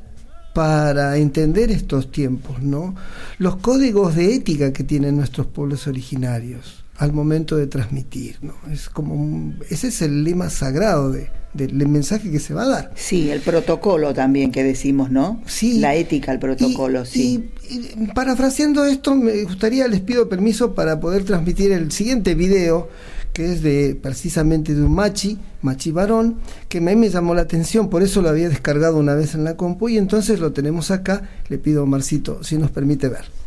[0.53, 2.95] para entender estos tiempos, ¿no?
[3.39, 8.53] Los códigos de ética que tienen nuestros pueblos originarios al momento de transmitir, ¿no?
[8.71, 12.91] Es como ese es el lema sagrado de, del mensaje que se va a dar.
[12.95, 15.41] Sí, el protocolo también que decimos, ¿no?
[15.45, 15.79] Sí.
[15.79, 17.49] La ética, el protocolo, sí.
[17.69, 22.87] Y, parafraseando esto, me gustaría, les pido permiso para poder transmitir el siguiente video,
[23.33, 26.37] que es de precisamente de un machi, machi varón,
[26.69, 29.43] que a mí me llamó la atención, por eso lo había descargado una vez en
[29.43, 31.29] la compu y entonces lo tenemos acá.
[31.49, 33.42] Le pido a Marcito si nos permite ver.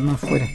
[0.00, 0.46] Fuera.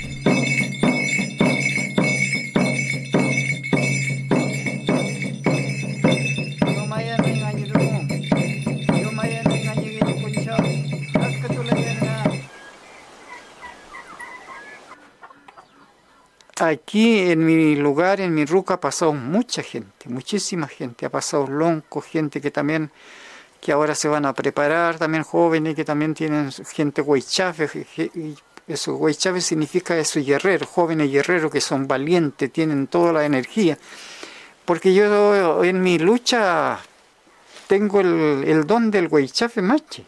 [16.60, 21.08] Aquí en mi lugar, en mi ruca, ha pasado mucha gente, muchísima gente.
[21.08, 22.92] Ha pasado lonco, gente que también,
[23.60, 27.86] que ahora se van a preparar, también jóvenes que también tienen gente huaychafe.
[28.67, 33.78] Eso, huaychafe significa eso, guerrero, jóvenes guerreros que son valientes, tienen toda la energía.
[34.65, 36.80] Porque yo en mi lucha
[37.67, 40.06] tengo el, don del huaychafe machi.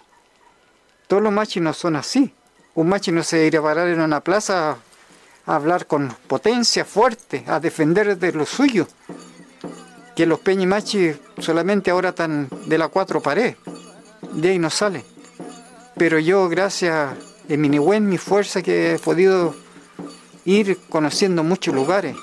[1.07, 2.33] Todos los machis no son así.
[2.75, 4.77] Un machi no se irá a parar en una plaza
[5.45, 8.87] a hablar con potencia fuerte, a defender de lo suyo.
[10.15, 13.55] Que los peñimachi solamente ahora están de la cuatro pared,
[14.31, 15.03] de ahí no sale.
[15.97, 17.09] Pero yo, gracias
[17.49, 19.55] a mi buen, mi fuerza, que he podido
[20.45, 22.15] ir conociendo muchos lugares.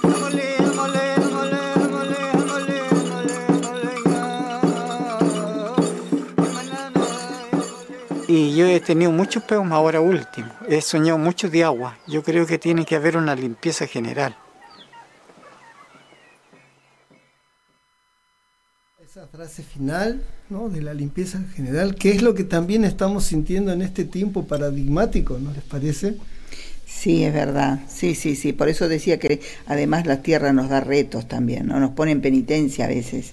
[8.33, 10.49] Y yo he tenido muchos peos ahora último.
[10.69, 11.99] He soñado mucho de agua.
[12.07, 14.37] Yo creo que tiene que haber una limpieza general.
[19.03, 20.69] Esa frase final ¿no?
[20.69, 25.39] de la limpieza general, que es lo que también estamos sintiendo en este tiempo paradigmático,
[25.39, 26.17] ¿no les parece?
[26.87, 27.81] Sí, es verdad.
[27.89, 28.53] Sí, sí, sí.
[28.53, 31.79] Por eso decía que además la tierra nos da retos también, ¿no?
[31.79, 33.33] Nos pone en penitencia a veces.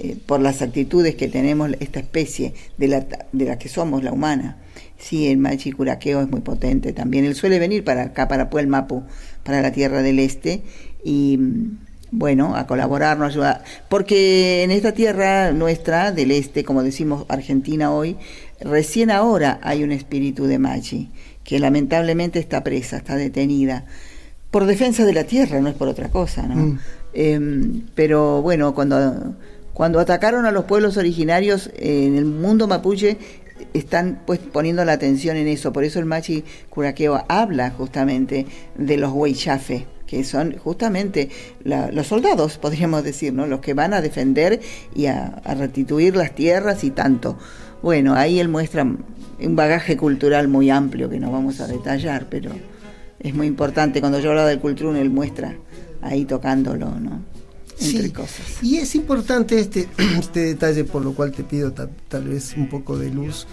[0.00, 4.12] Eh, por las actitudes que tenemos esta especie de la, de la que somos, la
[4.12, 4.56] humana.
[4.98, 7.24] Sí, el machicuraqueo es muy potente también.
[7.24, 9.04] Él suele venir para acá, para Puelmapu,
[9.44, 10.62] para la Tierra del Este,
[11.04, 11.38] y
[12.16, 13.64] bueno, a colaborarnos, ayudar.
[13.88, 18.16] Porque en esta tierra nuestra, del Este, como decimos Argentina hoy,
[18.60, 21.10] recién ahora hay un espíritu de Machi,
[21.42, 23.84] que lamentablemente está presa, está detenida.
[24.50, 26.54] Por defensa de la tierra, no es por otra cosa, ¿no?
[26.54, 26.78] Mm.
[27.14, 29.34] Em, pero bueno, cuando
[29.72, 33.18] cuando atacaron a los pueblos originarios en el mundo mapuche,
[33.72, 35.72] están pues poniendo la atención en eso.
[35.72, 38.46] Por eso el Machi Curaqueo habla justamente
[38.76, 41.28] de los Weichafe, que son justamente
[41.64, 43.46] los soldados, podríamos decir, ¿no?
[43.46, 44.60] los que van a defender
[44.94, 47.36] y a, restituir las tierras y tanto.
[47.82, 52.52] Bueno, ahí él muestra un bagaje cultural muy amplio que no vamos a detallar, pero
[53.18, 54.00] es muy importante.
[54.00, 55.56] Cuando yo hablo del cultrún, él muestra
[56.00, 57.22] ahí tocándolo, ¿no?
[57.76, 58.12] sí.
[58.62, 62.96] Y es importante este, este detalle, por lo cual te pido tal vez un poco
[62.96, 63.48] de luz.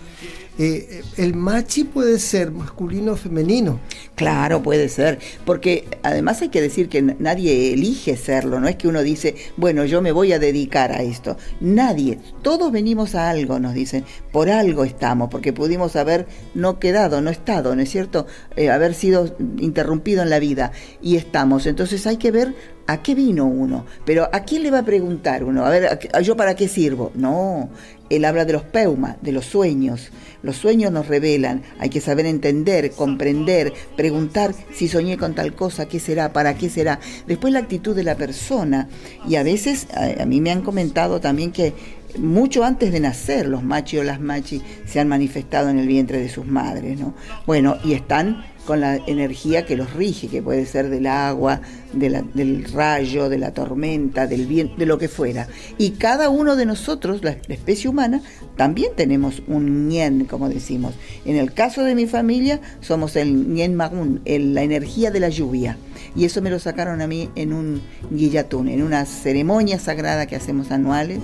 [0.63, 3.80] Eh, el machi puede ser masculino o femenino.
[4.13, 8.88] Claro, puede ser, porque además hay que decir que nadie elige serlo, no es que
[8.88, 11.36] uno dice, bueno, yo me voy a dedicar a esto.
[11.62, 17.21] Nadie, todos venimos a algo, nos dicen, por algo estamos, porque pudimos haber no quedado,
[17.21, 18.28] no estado, ¿no es cierto?
[18.56, 21.65] Eh, haber sido interrumpido en la vida y estamos.
[21.65, 22.54] Entonces hay que ver
[22.86, 26.36] a qué vino uno, pero a quién le va a preguntar uno, a ver, ¿yo
[26.36, 27.12] para qué sirvo?
[27.15, 27.69] No,
[28.12, 30.12] él habla de los peumas, de los sueños.
[30.43, 35.88] Los sueños nos revelan, hay que saber entender, comprender, preguntar si soñé con tal cosa,
[35.88, 36.99] qué será, para qué será.
[37.27, 38.89] Después la actitud de la persona.
[39.27, 41.73] Y a veces, a, mí me han comentado también que
[42.17, 46.19] mucho antes de nacer los machis o las machis se han manifestado en el vientre
[46.19, 47.13] de sus madres, ¿no?
[47.45, 51.62] Bueno, y están con la energía que los rige, que puede ser del agua,
[51.93, 55.47] del rayo, de la tormenta, del viento, de lo que fuera.
[55.78, 58.21] Y cada uno de nosotros, la, especie humana,
[58.58, 60.93] también tenemos un ñen, como decimos.
[61.26, 65.78] En el caso de mi familia, somos el ñen magun, la energía de la lluvia.
[66.15, 70.36] Y eso me lo sacaron a mí en un guillatún, en una ceremonia sagrada que
[70.36, 71.19] hacemos anuales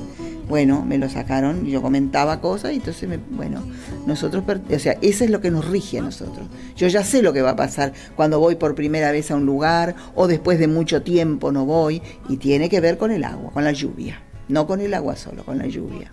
[0.48, 3.64] bueno, me lo sacaron, yo comentaba cosas y entonces, me, bueno,
[4.06, 6.48] nosotros, o sea, eso es lo que nos rige a nosotros.
[6.76, 9.46] Yo ya sé lo que va a pasar cuando voy por primera vez a un
[9.46, 13.52] lugar o después de mucho tiempo no voy y tiene que ver con el agua,
[13.52, 16.12] con la lluvia, no con el agua solo, con la lluvia.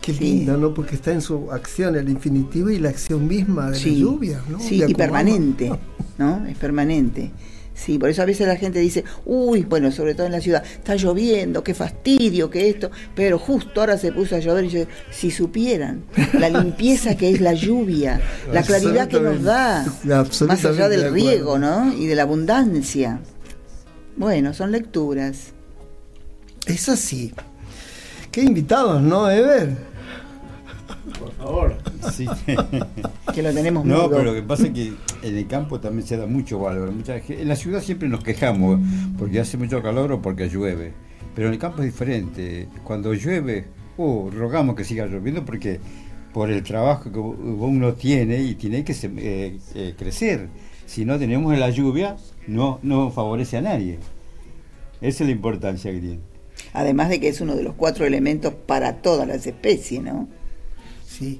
[0.00, 0.72] Qué lindo, ¿no?
[0.72, 4.60] Porque está en su acción el infinitivo y la acción misma de la lluvia, ¿no?
[4.60, 5.72] Sí, y permanente,
[6.16, 6.46] ¿no?
[6.46, 7.32] Es permanente.
[7.76, 10.64] Sí, por eso a veces la gente dice, uy, bueno, sobre todo en la ciudad,
[10.64, 14.84] está lloviendo, qué fastidio, que esto, pero justo ahora se puso a llover y yo,
[15.10, 18.18] si supieran la limpieza que es la lluvia,
[18.50, 19.84] la claridad que nos da,
[20.46, 21.92] más allá del riego, ¿no?
[21.92, 23.20] Y de la abundancia.
[24.16, 25.52] Bueno, son lecturas.
[26.66, 27.34] Es así.
[28.32, 29.76] Qué invitados, ¿no, Ever?
[31.38, 31.76] Favor.
[32.12, 32.26] Sí.
[33.34, 36.16] que lo tenemos No, pero lo que pasa es que en el campo también se
[36.16, 36.90] da mucho valor.
[36.92, 38.80] Mucha, en la ciudad siempre nos quejamos
[39.18, 40.92] porque hace mucho calor o porque llueve.
[41.34, 42.68] Pero en el campo es diferente.
[42.84, 43.66] Cuando llueve,
[43.98, 45.80] uh, rogamos que siga lloviendo porque
[46.32, 50.48] por el trabajo que uno tiene y tiene que eh, eh, crecer.
[50.86, 53.98] Si no tenemos la lluvia, no, no favorece a nadie.
[55.00, 56.20] Esa es la importancia que tiene.
[56.72, 60.28] Además de que es uno de los cuatro elementos para todas las especies, ¿no?
[61.18, 61.38] Sí.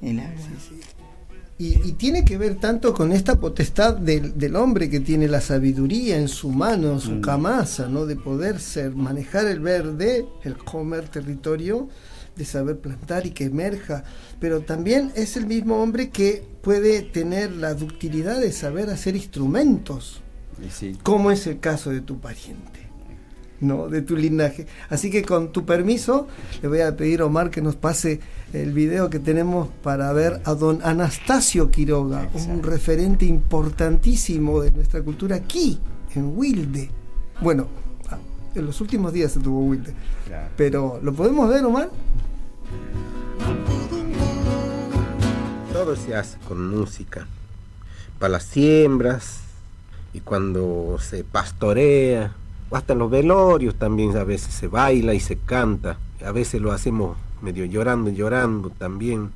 [1.58, 6.28] Y, tiene que ver tanto con esta potestad del, hombre que tiene la sabiduría en
[6.28, 7.20] su mano, en su mm.
[7.22, 8.04] camasa, ¿no?
[8.04, 11.88] De poder ser, manejar el verde, el comer territorio,
[12.36, 14.04] de saber plantar y que emerja.
[14.38, 20.20] Pero también es el mismo hombre que puede tener la ductilidad de saber hacer instrumentos.
[21.02, 22.75] Como es el caso de tu pariente.
[23.60, 23.88] ¿No?
[23.88, 24.66] de tu linaje.
[24.88, 26.28] Así que con tu permiso,
[26.62, 28.20] le voy a pedir a Omar que nos pase
[28.52, 35.02] el video que tenemos para ver a don Anastasio Quiroga, un referente importantísimo de nuestra
[35.02, 35.78] cultura aquí,
[36.14, 36.90] en Wilde.
[37.40, 37.68] Bueno,
[38.54, 39.92] en los últimos días se tuvo Wilde.
[40.56, 41.90] Pero, ¿lo podemos ver, Omar?
[45.72, 47.26] Todo se hace con música.
[48.18, 49.40] Para las siembras
[50.14, 52.34] y cuando se pastorea,
[52.70, 55.98] hasta en los velorios también a veces se baila y se canta.
[56.24, 59.31] A veces lo hacemos medio llorando, llorando también.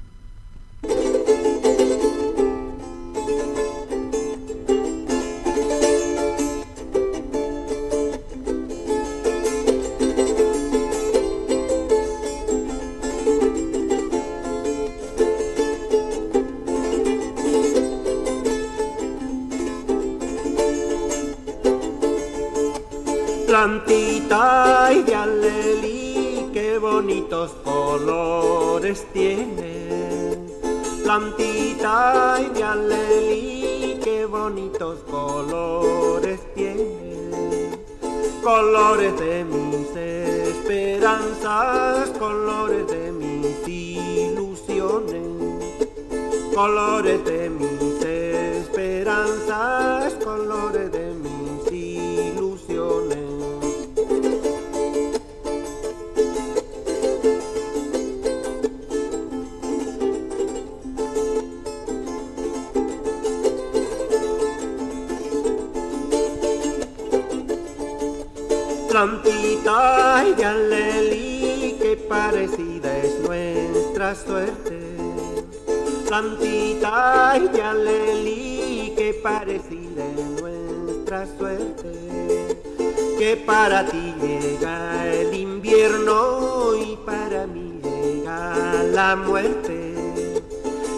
[87.82, 89.94] Llega la muerte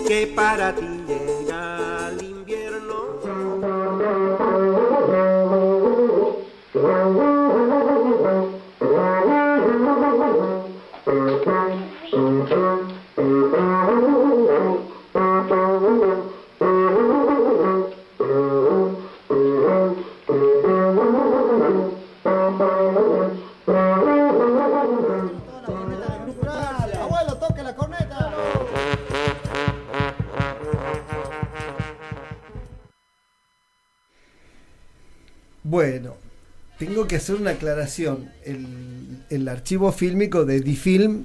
[0.07, 1.02] que para ti
[37.23, 38.31] hacer una aclaración.
[38.45, 38.67] El,
[39.31, 41.25] el archivo fílmico de Difilm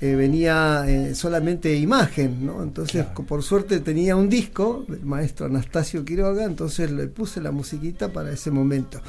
[0.00, 2.62] eh, venía eh, solamente imagen, ¿no?
[2.62, 8.12] Entonces, por suerte tenía un disco del maestro Anastasio Quiroga, entonces le puse la musiquita
[8.12, 9.00] para ese momento.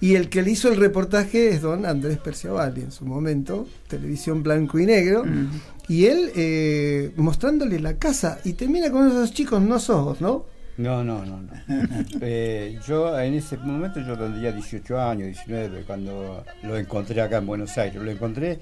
[0.00, 4.42] Y el que le hizo el reportaje es don Andrés Perciavalli, en su momento, televisión
[4.42, 5.24] blanco y negro,
[5.88, 10.44] y él eh, mostrándole la casa, y termina con esos chicos, no sos ¿no?
[10.76, 11.40] No, no, no.
[11.40, 11.52] no.
[12.20, 17.46] Eh, yo en ese momento yo tendría 18 años, 19, cuando lo encontré acá en
[17.46, 18.02] Buenos Aires.
[18.02, 18.58] Lo encontré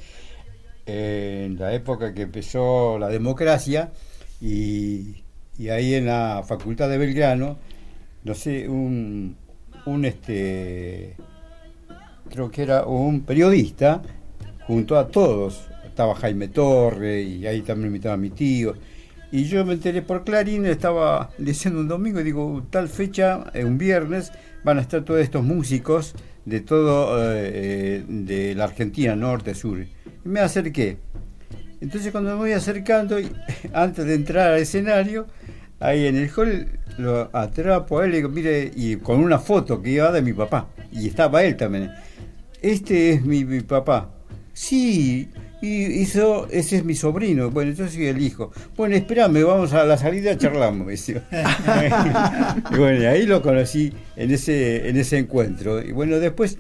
[0.87, 3.93] eh, en la época que empezó la democracia
[4.41, 5.23] y,
[5.59, 7.59] y ahí en la Facultad de Belgrano,
[8.25, 9.37] no sé, un,
[9.87, 11.17] un este,
[12.29, 14.03] creo que era un periodista
[14.67, 15.69] junto a todos.
[15.87, 18.75] Estaba Jaime Torre y ahí también invitaba a mi tío.
[19.33, 23.65] Y yo me enteré por Clarín, estaba diciendo un domingo y digo, tal fecha, eh,
[23.65, 24.31] un viernes,
[24.63, 26.15] van a estar todos estos músicos
[26.45, 29.81] de todo, eh, de la Argentina, norte, sur.
[29.81, 30.99] Y me acerqué.
[31.81, 33.17] Entonces cuando me voy acercando,
[33.73, 35.27] antes de entrar al escenario,
[35.81, 36.69] ahí en el hall
[36.99, 40.35] lo atrapo a él y digo, mire, y con una foto que iba de mi
[40.35, 40.69] papá.
[40.93, 41.91] Y estaba él también.
[42.61, 44.11] Este es mi papá.
[44.53, 45.31] Sí,
[45.63, 47.51] y hizo, ese es mi sobrino.
[47.51, 48.51] Bueno, yo soy el hijo.
[48.77, 50.89] Bueno, espérame, vamos a la salida, charlamos.
[50.89, 50.95] me
[52.73, 55.81] y bueno, ahí lo conocí en ese, en ese encuentro.
[55.81, 56.59] Y bueno, después,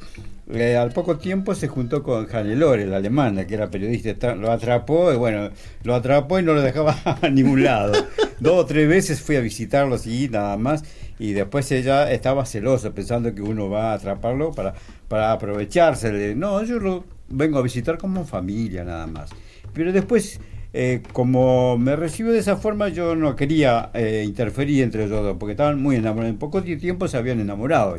[0.53, 4.37] eh, al poco tiempo, se juntó con Hannelore, la alemana, que era periodista.
[4.37, 5.51] Lo atrapó, y bueno,
[5.83, 8.07] lo atrapó y no lo dejaba a ningún lado.
[8.39, 10.85] Dos o tres veces fui a visitarlo así, nada más.
[11.19, 14.75] Y después ella estaba celosa, pensando que uno va a atraparlo para,
[15.13, 16.11] para aprovecharse.
[16.11, 19.29] de- No, yo lo vengo a visitar como familia, nada más.
[19.75, 20.41] Pero después,
[20.73, 25.37] eh, como me recibió de esa forma, yo no quería eh, interferir entre ellos dos,
[25.39, 26.31] porque estaban muy enamorados.
[26.33, 27.99] En poco tiempo se habían enamorado.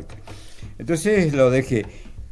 [0.76, 1.86] Entonces lo dejé.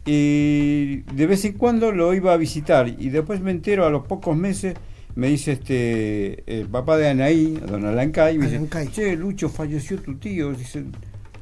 [0.05, 2.89] Y de vez en cuando lo iba a visitar.
[2.89, 4.75] Y después me entero a los pocos meses,
[5.15, 8.89] me dice este el papá de Anaí, don Alancay, me dice, Alancay.
[8.89, 10.53] che, Lucho, falleció tu tío.
[10.55, 10.83] Dice,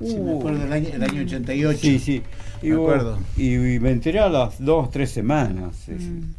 [0.03, 1.79] Sí, me acuerdo del año, el año 88.
[1.81, 2.23] Sí, sí.
[2.63, 3.19] Y, Me vos- acuerdo.
[3.37, 5.77] y, y me enteré a las dos, tres semanas.
[5.85, 6.05] sí, sí.
[6.09, 6.35] Mm.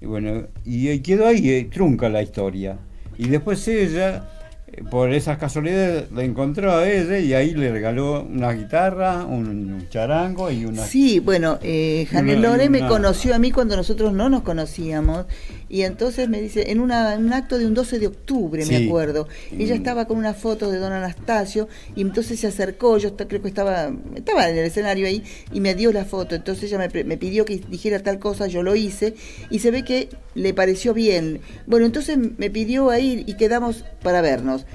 [0.00, 2.76] Y bueno, y eh, quedó ahí, eh, trunca la historia.
[3.18, 4.24] Y después ella,
[4.66, 9.46] eh, por esas casualidades, la encontró a ella y ahí le regaló una guitarra, un,
[9.72, 10.82] un charango y una...
[10.84, 15.26] Sí, bueno, eh, Una- Hannelore me conoció a mí cuando nosotros no nos conocíamos
[15.72, 18.76] y entonces me dice, en, una, en un acto de un 12 de octubre, me
[18.76, 19.78] acuerdo, ella Mm.
[19.78, 21.66] estaba con una foto de don Anastasio
[21.96, 25.74] y entonces se acercó, yo creo que estaba, estaba en el escenario ahí y me
[25.74, 29.14] dio la foto, entonces ella me, me pidió que dijera tal cosa, yo lo hice
[29.48, 31.40] y se ve que le pareció bien.
[31.66, 34.66] Bueno, entonces me pidió a ir y quedamos para vernos.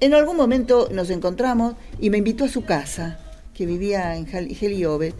[0.00, 3.18] En algún momento nos encontramos y me invitó a su casa,
[3.54, 5.14] que vivía en Helióved.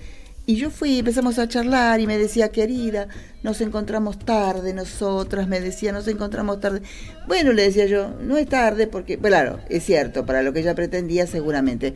[0.47, 3.09] Y yo fui, empezamos a charlar y me decía, querida,
[3.43, 6.83] nos encontramos tarde nosotras, me decía, nos encontramos tarde.
[7.27, 10.75] Bueno, le decía yo, no es tarde porque, claro, es cierto, para lo que ella
[10.75, 11.95] pretendía seguramente.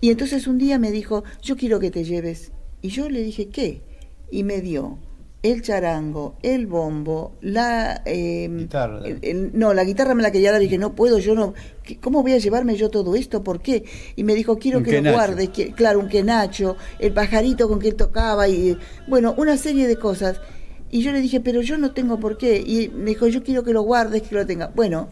[0.00, 2.52] Y entonces un día me dijo, yo quiero que te lleves.
[2.80, 3.82] Y yo le dije, ¿qué?
[4.30, 4.98] Y me dio
[5.44, 8.02] el charango, el bombo, la...
[8.06, 9.06] eh, Guitarra.
[9.06, 11.54] el- el- no, la guitarra me la quería dar y dije, no puedo, yo no...
[11.84, 13.44] ¿qué- ¿Cómo voy a llevarme yo todo esto?
[13.44, 13.84] ¿Por qué?
[14.16, 17.78] Y me dijo, quiero Un que lo guardes, que, claro, un quenacho, el pajarito con
[17.78, 18.76] que él tocaba y,
[19.06, 20.40] bueno, una serie de cosas.
[20.90, 22.56] Y yo le dije, pero yo no tengo por qué.
[22.66, 24.68] Y me dijo, yo quiero que lo guardes, que lo tenga.
[24.74, 25.08] Bueno,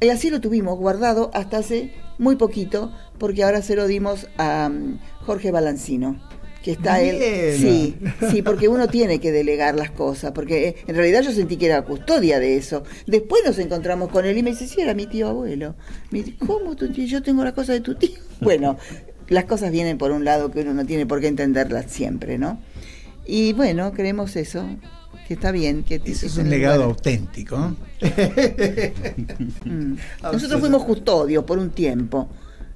[0.00, 4.68] y así lo tuvimos guardado hasta hace muy poquito, porque ahora se lo dimos a
[4.68, 6.20] mm, Jorge Balancino,
[6.64, 7.16] que está Bien.
[7.20, 7.58] él.
[7.58, 7.94] Sí,
[8.30, 11.66] sí, porque uno tiene que delegar las cosas, porque eh, en realidad yo sentí que
[11.66, 12.84] era custodia de eso.
[13.06, 15.74] Después nos encontramos con él y me dice, sí, era mi tío abuelo.
[16.10, 17.04] Me dice, ¿cómo tu tío?
[17.06, 18.18] Yo tengo la cosa de tu tío.
[18.40, 18.78] Bueno,
[19.28, 22.58] las cosas vienen por un lado que uno no tiene por qué entenderlas siempre, ¿no?
[23.26, 24.66] Y bueno, creemos eso,
[25.28, 25.82] que está bien.
[25.84, 26.90] que Ese es un legado lugar.
[26.96, 27.56] auténtico.
[27.58, 27.76] ¿no?
[29.64, 29.96] Mm.
[30.22, 32.28] Nosotros fuimos custodios por un tiempo.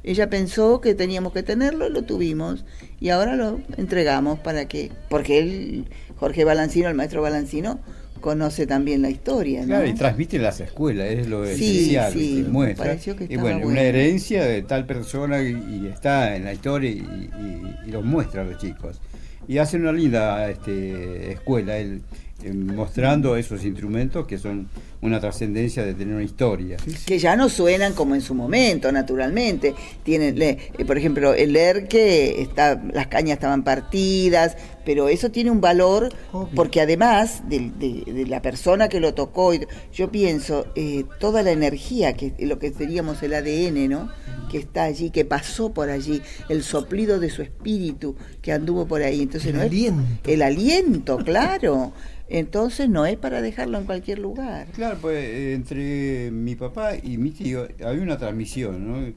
[0.09, 2.65] Ella pensó que teníamos que tenerlo, lo tuvimos
[2.99, 5.85] y ahora lo entregamos para que, porque él,
[6.17, 7.79] Jorge Balancino, el maestro Balancino,
[8.23, 9.67] conoce también la historia, ¿no?
[9.67, 12.97] Claro, y transmite las escuelas, es lo Sí, esencial, sí, me muestra.
[12.97, 13.67] que y bueno, bueno.
[13.69, 18.03] una herencia de tal persona y, y está en la historia y, y, y lo
[18.03, 19.01] muestra a los chicos.
[19.47, 22.01] Y hace una linda este, escuela, él,
[22.43, 24.69] eh, mostrando esos instrumentos que son
[25.01, 26.77] una trascendencia de tener una historia.
[27.07, 29.75] que ya no suenan como en su momento, naturalmente.
[30.03, 31.57] Tienen, le- eh, por ejemplo, el
[31.89, 36.55] que está, las cañas estaban partidas, pero eso tiene un valor Obvio.
[36.55, 41.43] porque además de, de- de la persona que lo tocó, y- yo pienso eh, toda
[41.43, 44.09] la energía que lo que seríamos el ADN, ¿no?
[44.51, 49.03] Que está allí, que pasó por allí, el soplido de su espíritu que anduvo por
[49.03, 49.23] ahí.
[49.23, 49.71] Entonces El no es-
[50.27, 51.93] el aliento, claro.
[52.29, 54.67] Entonces no es para dejarlo en cualquier lugar.
[54.75, 59.13] Claro, pues eh, entre mi papá y mi tío hay una transmisión, ¿no?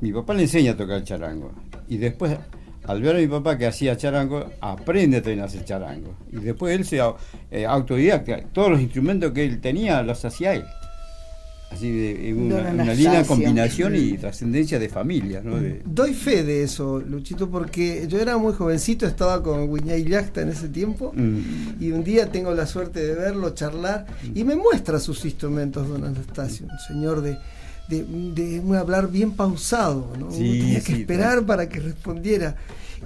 [0.00, 1.52] Mi papá le enseña a tocar charango
[1.88, 2.36] y después,
[2.84, 6.14] al ver a mi papá que hacía charango, aprende a hacer charango.
[6.32, 7.00] Y después él se
[7.50, 8.42] eh, autodidacta.
[8.52, 10.64] Todos los instrumentos que él tenía los hacía él.
[11.70, 15.60] Así de una, una linda combinación y trascendencia de familia, ¿no?
[15.60, 20.42] De- Doy fe de eso, Luchito, porque yo era muy jovencito, estaba con Guiñay Yacta
[20.42, 21.38] en ese tiempo, Mm.
[21.80, 26.02] y un día tengo la suerte de verlo, charlar, y me muestra sus instrumentos, don
[26.04, 27.38] Anastasio, un señor de,
[27.88, 28.04] de,
[28.34, 30.32] de un hablar bien pausado, ¿no?
[30.32, 32.56] Sí, tenía que sí, esperar para que respondiera.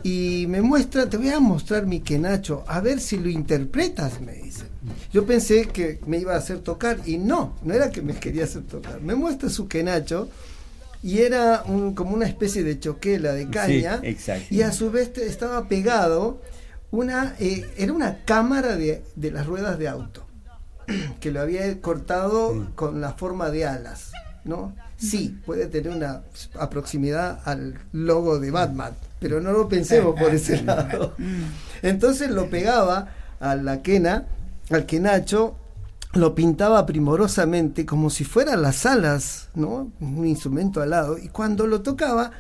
[0.03, 4.33] Y me muestra, te voy a mostrar mi quenacho, a ver si lo interpretas, me
[4.35, 4.65] dice.
[5.13, 8.45] Yo pensé que me iba a hacer tocar, y no, no era que me quería
[8.45, 9.01] hacer tocar.
[9.01, 10.29] Me muestra su quenacho,
[11.05, 15.17] y era un, como una especie de choquela de caña Sí, y a su vez
[15.19, 16.41] estaba pegado
[16.91, 20.27] una eh, era una cámara de, de las ruedas de auto
[21.21, 24.13] que lo había cortado con la forma de alas
[24.45, 26.23] no sí puede tener una
[26.59, 31.15] a proximidad al logo de Batman pero no lo pensemos por ese lado
[31.83, 33.09] entonces lo pegaba
[33.41, 34.27] a la quena
[34.71, 35.57] al quenacho
[36.15, 39.91] lo pintaba primorosamente como si fueran las alas, ¿no?
[40.01, 41.19] Un instrumento al lado.
[41.19, 42.31] Y cuando lo tocaba,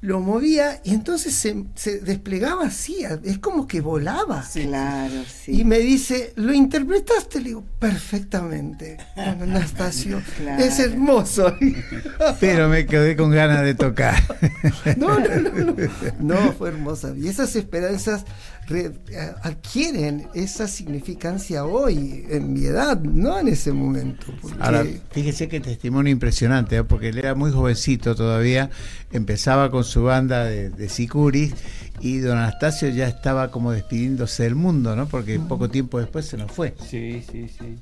[0.00, 4.44] lo movía y entonces se, se desplegaba así, es como que volaba.
[4.52, 5.60] Claro, sí.
[5.60, 7.40] Y me dice, ¿lo interpretaste?
[7.40, 10.22] Le digo, perfectamente, Anastasio.
[10.36, 10.62] Claro.
[10.62, 11.54] Es hermoso.
[12.40, 14.14] Pero me quedé con ganas de tocar.
[14.96, 15.74] No, no, no, no.
[16.20, 17.12] No, fue hermosa.
[17.16, 18.24] Y esas esperanzas
[18.66, 24.26] re- eh, adquieren esa significancia hoy, en mi edad, no en ese momento.
[24.40, 26.84] porque- Ahora, fíjese que testimonio impresionante, ¿eh?
[26.84, 28.70] porque él era muy jovencito todavía,
[29.12, 31.54] empezaba con su banda de, de sicuris
[32.00, 35.08] y don Anastasio ya estaba como despidiéndose del mundo, ¿no?
[35.08, 36.74] Porque poco tiempo después se nos fue.
[36.88, 37.78] Sí, sí, sí.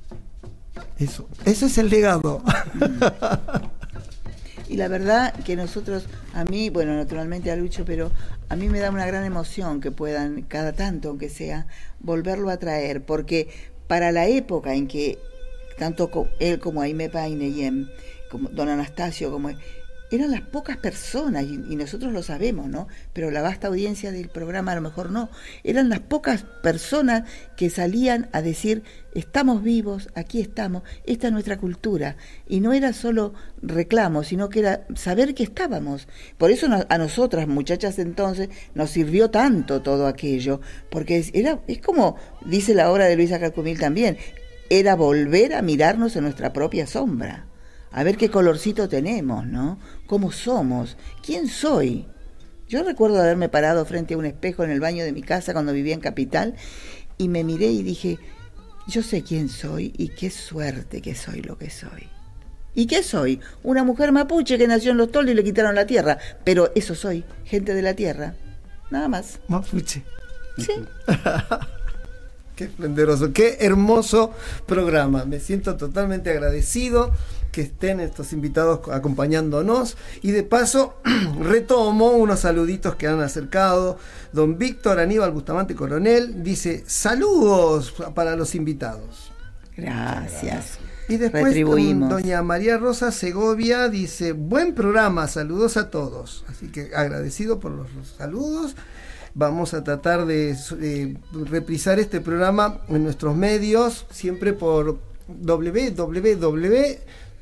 [0.97, 2.43] Eso, ese es el legado.
[4.69, 8.11] Y la verdad que nosotros, a mí, bueno, naturalmente a Lucho, pero
[8.49, 11.67] a mí me da una gran emoción que puedan, cada tanto, aunque sea,
[12.01, 13.47] volverlo a traer, porque
[13.87, 15.19] para la época en que
[15.77, 17.87] tanto él como Aime Paineyem,
[18.29, 19.51] como don Anastasio, como
[20.09, 22.87] eran las pocas personas, y, nosotros lo sabemos, ¿no?
[23.13, 25.29] Pero la vasta audiencia del programa a lo mejor no.
[25.63, 27.23] Eran las pocas personas
[27.55, 28.83] que salían a decir,
[29.13, 32.15] estamos vivos, aquí estamos, esta es nuestra cultura.
[32.47, 36.07] Y no era solo reclamo, sino que era saber que estábamos.
[36.37, 41.81] Por eso a nosotras, muchachas entonces, nos sirvió tanto todo aquello, porque es, era, es
[41.81, 44.17] como dice la obra de Luisa Calcumil también,
[44.69, 47.46] era volver a mirarnos en nuestra propia sombra
[47.91, 49.79] a ver qué colorcito tenemos, ¿no?
[50.05, 50.97] ¿Cómo somos?
[51.23, 52.05] ¿Quién soy?
[52.67, 55.73] Yo recuerdo haberme parado frente a un espejo en el baño de mi casa cuando
[55.73, 56.55] vivía en Capital
[57.17, 58.19] y me miré y dije,
[58.87, 62.09] yo sé quién soy y qué suerte que soy lo que soy.
[62.73, 63.39] ¿Y qué soy?
[63.63, 66.93] Una mujer mapuche que nació en los toldos y le quitaron la tierra, pero eso
[66.93, 68.35] soy, gente de la tierra.
[68.91, 69.39] Nada más.
[69.47, 70.03] Mapuche.
[70.57, 70.71] Sí.
[72.57, 74.33] Qué esplendoroso, qué hermoso
[74.65, 75.25] programa.
[75.25, 77.13] Me siento totalmente agradecido
[77.57, 79.97] que estén estos invitados acompañándonos.
[80.21, 81.01] Y de paso,
[81.41, 83.97] retomo unos saluditos que han acercado.
[84.31, 89.31] Don Víctor Aníbal Bustamante Coronel dice: Saludos para los invitados.
[89.75, 90.77] Gracias.
[91.09, 96.45] Y después doña María Rosa Segovia dice, buen programa, saludos a todos.
[96.49, 97.87] Así que agradecido por los
[98.19, 98.75] saludos.
[99.33, 104.99] Vamos a tratar de eh, reprisar este programa en nuestros medios, siempre por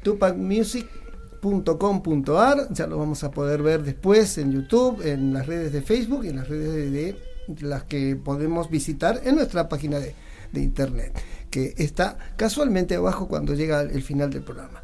[0.06, 2.68] www.tupacmusic.com.ar.
[2.72, 6.30] Ya lo vamos a poder ver después en YouTube, en las redes de Facebook y
[6.30, 10.16] en las redes de, de las que podemos visitar en nuestra página de,
[10.52, 14.82] de internet, que está casualmente abajo cuando llega el final del programa.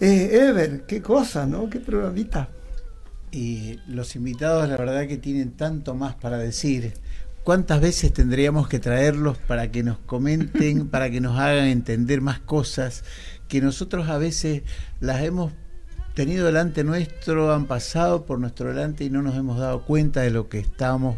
[0.00, 1.68] Eh, Ever, qué cosa, ¿no?
[1.68, 2.50] Qué programita.
[3.30, 6.94] Y los invitados, la verdad que tienen tanto más para decir.
[7.44, 12.40] cuántas veces tendríamos que traerlos para que nos comenten, para que nos hagan entender más
[12.40, 13.04] cosas
[13.48, 14.62] que nosotros a veces
[15.00, 15.52] las hemos
[16.14, 20.30] tenido delante nuestro, han pasado por nuestro delante y no nos hemos dado cuenta de
[20.30, 21.16] lo que estábamos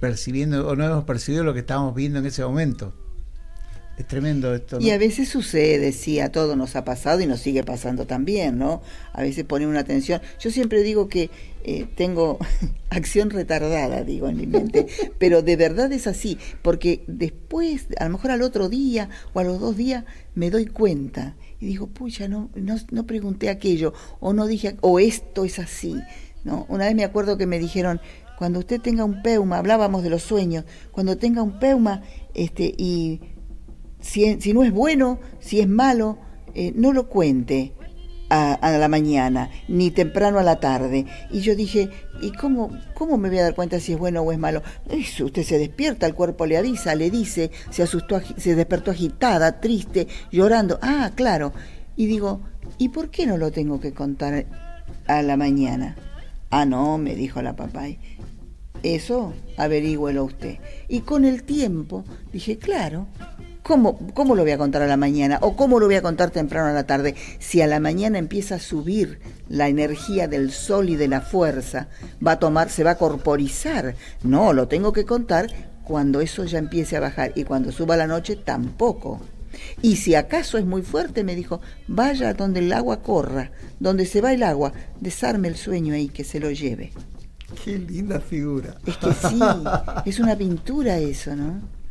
[0.00, 2.94] percibiendo o no hemos percibido lo que estábamos viendo en ese momento.
[3.98, 4.80] Es tremendo esto.
[4.80, 4.86] ¿no?
[4.86, 8.58] Y a veces sucede, sí, a todo nos ha pasado y nos sigue pasando también,
[8.58, 8.80] ¿no?
[9.12, 10.22] A veces ponen una atención.
[10.40, 11.28] Yo siempre digo que
[11.62, 12.38] eh, tengo
[12.90, 14.86] acción retardada, digo en mi mente,
[15.18, 19.44] pero de verdad es así, porque después, a lo mejor al otro día o a
[19.44, 20.04] los dos días,
[20.34, 24.98] me doy cuenta y digo, pucha, no, no, no pregunté aquello, o no dije, o
[24.98, 25.94] esto es así,
[26.42, 26.66] ¿no?
[26.68, 28.00] Una vez me acuerdo que me dijeron,
[28.36, 32.02] cuando usted tenga un peuma, hablábamos de los sueños, cuando tenga un peuma,
[32.34, 33.20] este, y
[34.00, 36.18] si, si no es bueno, si es malo,
[36.52, 37.74] eh, no lo cuente
[38.32, 41.04] a, a, la mañana, ni temprano a la tarde.
[41.30, 41.90] Y yo dije,
[42.22, 44.62] ¿y cómo, cómo me voy a dar cuenta si es bueno o es malo?
[44.88, 49.60] Eso, usted se despierta, el cuerpo le avisa, le dice, se asustó, se despertó agitada,
[49.60, 50.78] triste, llorando.
[50.80, 51.52] Ah, claro.
[51.94, 52.40] Y digo,
[52.78, 54.46] ¿y por qué no lo tengo que contar
[55.06, 55.94] a la mañana?
[56.48, 57.84] Ah, no, me dijo la papá.
[58.82, 60.56] Eso averígüelo usted.
[60.88, 62.02] Y con el tiempo
[62.32, 63.08] dije, claro,
[63.62, 65.38] ¿Cómo, ¿Cómo lo voy a contar a la mañana?
[65.40, 67.14] ¿O cómo lo voy a contar temprano a la tarde?
[67.38, 71.86] Si a la mañana empieza a subir la energía del sol y de la fuerza,
[72.24, 73.94] va a tomar, se va a corporizar.
[74.24, 75.46] No, lo tengo que contar
[75.84, 77.32] cuando eso ya empiece a bajar.
[77.36, 79.20] Y cuando suba la noche, tampoco.
[79.80, 84.20] Y si acaso es muy fuerte, me dijo, vaya donde el agua corra, donde se
[84.20, 86.92] va el agua, desarme el sueño ahí, que se lo lleve.
[87.64, 88.74] Qué linda figura.
[88.86, 89.40] Es que sí,
[90.04, 91.81] es una pintura eso, ¿no?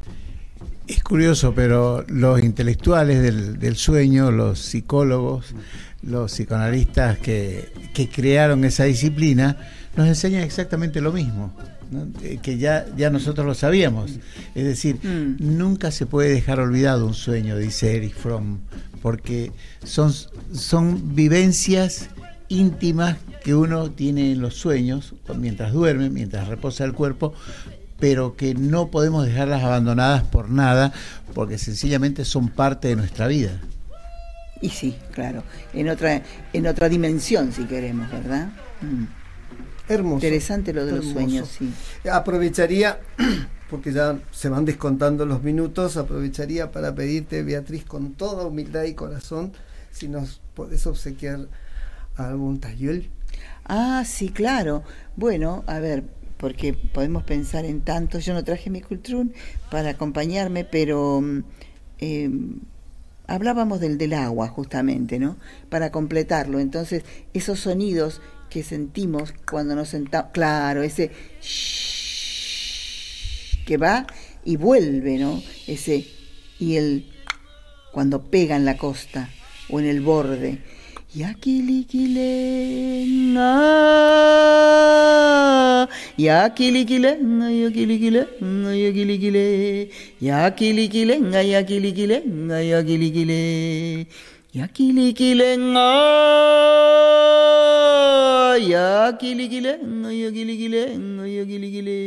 [0.91, 5.55] Es curioso, pero los intelectuales del, del, sueño, los psicólogos,
[6.01, 9.55] los psicoanalistas que, que, crearon esa disciplina,
[9.95, 11.55] nos enseñan exactamente lo mismo,
[11.91, 12.09] ¿no?
[12.41, 14.19] que ya, ya nosotros lo sabíamos.
[14.53, 15.37] Es decir, mm.
[15.39, 18.59] nunca se puede dejar olvidado un sueño, dice Erich Fromm,
[19.01, 19.53] porque
[19.85, 20.11] son,
[20.51, 22.09] son vivencias
[22.49, 23.15] íntimas
[23.45, 27.33] que uno tiene en los sueños, mientras duerme, mientras reposa el cuerpo,
[28.01, 30.91] pero que no podemos dejarlas abandonadas por nada,
[31.35, 33.61] porque sencillamente son parte de nuestra vida.
[34.59, 35.43] Y sí, claro,
[35.73, 38.49] en otra, en otra dimensión, si queremos, ¿verdad?
[38.81, 39.05] Mm.
[39.87, 40.25] Hermoso.
[40.25, 41.07] Interesante lo de hermoso.
[41.07, 41.71] los sueños, sí.
[42.11, 42.99] Aprovecharía,
[43.69, 48.95] porque ya se van descontando los minutos, aprovecharía para pedirte, Beatriz, con toda humildad y
[48.95, 49.53] corazón,
[49.91, 51.47] si nos podés obsequiar
[52.17, 53.11] algún tayuel.
[53.65, 54.83] Ah, sí, claro.
[55.15, 56.03] Bueno, a ver,
[56.41, 58.17] porque podemos pensar en tanto.
[58.17, 59.33] Yo no traje mi cultrún
[59.69, 61.23] para acompañarme, pero
[61.99, 62.31] eh,
[63.27, 65.37] hablábamos del, del agua justamente, ¿no?
[65.69, 66.59] Para completarlo.
[66.59, 67.03] Entonces,
[67.35, 71.11] esos sonidos que sentimos cuando nos sentamos, claro, ese
[71.41, 72.83] shh,
[73.63, 74.07] que va
[74.43, 75.43] y vuelve, ¿no?
[75.67, 76.07] Ese
[76.57, 77.05] y el
[77.93, 79.29] cuando pega en la costa
[79.69, 80.57] o en el borde.
[86.17, 89.81] Yakilikilenga Yakilikilenga Yakilikilenga
[90.21, 93.39] Yakilikile Yakilikilenga Yakilikilenga Yakilikile
[94.53, 95.87] Yakilikilenga
[98.73, 101.97] Yakilikilenga Yakilikilenga Yakilikile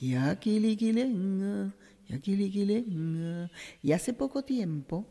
[0.00, 1.72] Yakilikilenga
[2.08, 3.50] Yakilikilenga
[3.82, 5.06] Y hace poco tiempo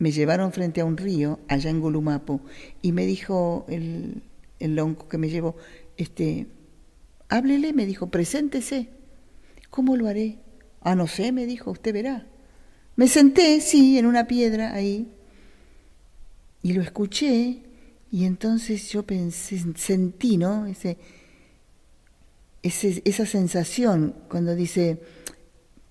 [0.00, 2.40] me llevaron frente a un río allá en Gulumapo
[2.80, 4.22] y me dijo el,
[4.58, 5.56] el lonco que me llevó,
[5.98, 6.46] este,
[7.30, 8.90] háblele, me dijo, preséntese.
[9.70, 10.38] ¿Cómo lo haré?
[10.82, 12.26] Ah, no sé, me dijo, usted verá.
[12.96, 15.08] Me senté, sí, en una piedra ahí
[16.62, 17.62] y lo escuché
[18.10, 20.66] y entonces yo pensé, sentí, ¿no?
[20.66, 20.98] Ese,
[22.62, 25.00] ese, esa sensación cuando dice,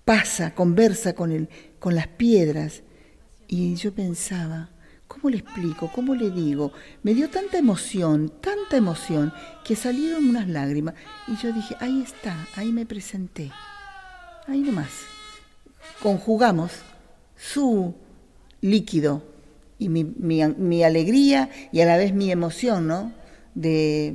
[0.04, 2.82] pasa, conversa con, el, con las piedras
[3.48, 4.70] y yo pensaba,
[5.10, 5.90] ¿cómo le explico?
[5.92, 6.72] ¿Cómo le digo?
[7.02, 9.32] Me dio tanta emoción, tanta emoción,
[9.64, 10.94] que salieron unas lágrimas.
[11.26, 13.50] Y yo dije, ahí está, ahí me presenté.
[14.46, 14.90] Ahí nomás.
[16.00, 16.70] Conjugamos
[17.36, 17.96] su
[18.60, 19.24] líquido
[19.80, 23.12] y mi, mi, alegría y a la vez mi emoción, ¿no?
[23.56, 24.14] De,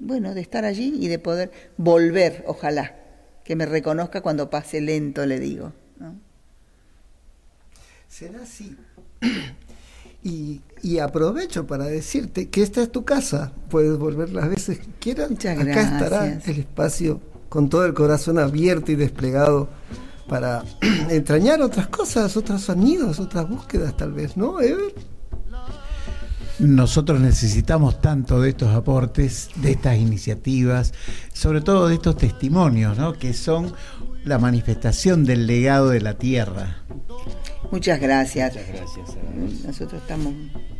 [0.00, 2.94] bueno, de estar allí y de poder volver, ojalá,
[3.42, 5.72] que me reconozca cuando pase lento, le digo.
[5.98, 6.14] ¿no?
[8.06, 8.76] será así.
[10.22, 13.52] Y, y, aprovecho para decirte que esta es tu casa.
[13.70, 15.30] Puedes volver las veces que quieras.
[15.30, 15.92] Muchas Acá gracias.
[15.92, 19.68] estará el espacio con todo el corazón abierto y desplegado
[20.28, 20.64] para
[21.08, 24.92] entrañar otras cosas, otros sonidos, otras búsquedas tal vez, ¿no, Ever?
[26.58, 30.92] nosotros necesitamos tanto de estos aportes, de estas iniciativas,
[31.32, 33.12] sobre todo de estos testimonios, ¿no?
[33.12, 33.72] que son
[34.24, 36.82] la manifestación del legado de la tierra.
[37.70, 38.54] Muchas gracias.
[38.54, 39.16] Muchas gracias.
[39.38, 40.32] Nosotros estamos,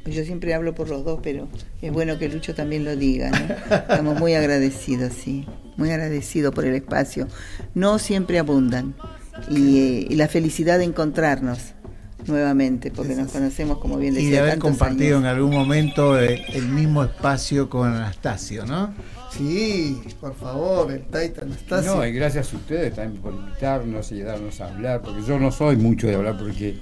[0.06, 1.48] yo siempre hablo por los dos, pero
[1.80, 3.30] es bueno que Lucho también lo diga.
[3.30, 3.74] ¿no?
[3.76, 5.46] Estamos muy agradecidos, sí,
[5.76, 7.28] muy agradecidos por el espacio.
[7.74, 8.94] No siempre abundan
[9.50, 11.58] y, eh, y la felicidad de encontrarnos
[12.26, 15.30] nuevamente, porque nos conocemos, como bien Y decía, de haber compartido años.
[15.30, 18.92] en algún momento eh, el mismo espacio con Anastasio, ¿no?
[19.30, 21.94] Sí, por favor, el Taita Anastasio.
[21.96, 25.52] No, y gracias a ustedes también por invitarnos y darnos a hablar, porque yo no
[25.52, 26.78] soy mucho de hablar, porque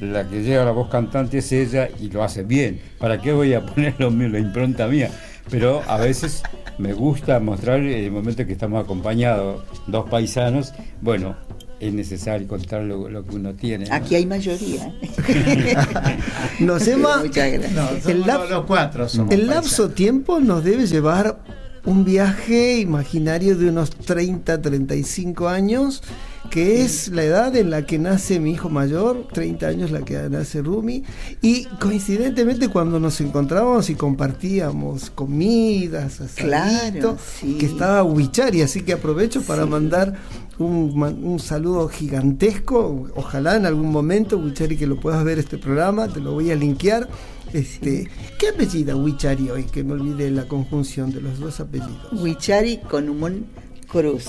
[0.00, 2.80] la que lleva la voz cantante es ella y lo hace bien.
[2.98, 5.10] ¿Para qué voy a poner lo mío, la impronta mía?
[5.50, 6.42] Pero a veces
[6.78, 11.36] me gusta mostrar en el momento que estamos acompañados, dos paisanos, bueno,
[11.78, 13.86] es necesario contar lo, lo que uno tiene.
[13.86, 13.94] ¿no?
[13.94, 14.92] Aquí hay mayoría.
[16.60, 17.72] Nos Muchas gracias.
[17.72, 19.64] No, El somos lap- los, los cuatro somos El paisanos.
[19.64, 21.38] lapso tiempo nos debe llevar
[21.84, 26.02] un viaje imaginario de unos 30, 35 años,
[26.50, 30.14] que es la edad en la que nace mi hijo mayor, 30 años la que
[30.30, 31.02] nace Rumi,
[31.42, 37.56] y coincidentemente cuando nos encontrábamos y compartíamos comidas, asadito, Claro, sí.
[37.58, 40.14] que estaba Huichari, así que aprovecho para mandar
[40.58, 46.08] un, un saludo gigantesco, ojalá en algún momento, Huichari, que lo puedas ver este programa,
[46.08, 47.08] te lo voy a linkear.
[47.52, 49.64] Este, ¿Qué apellida Huichari hoy?
[49.64, 52.12] Que me olvidé la conjunción de los dos apellidos.
[52.12, 53.46] Huichari con Humón
[53.88, 54.24] Cruz.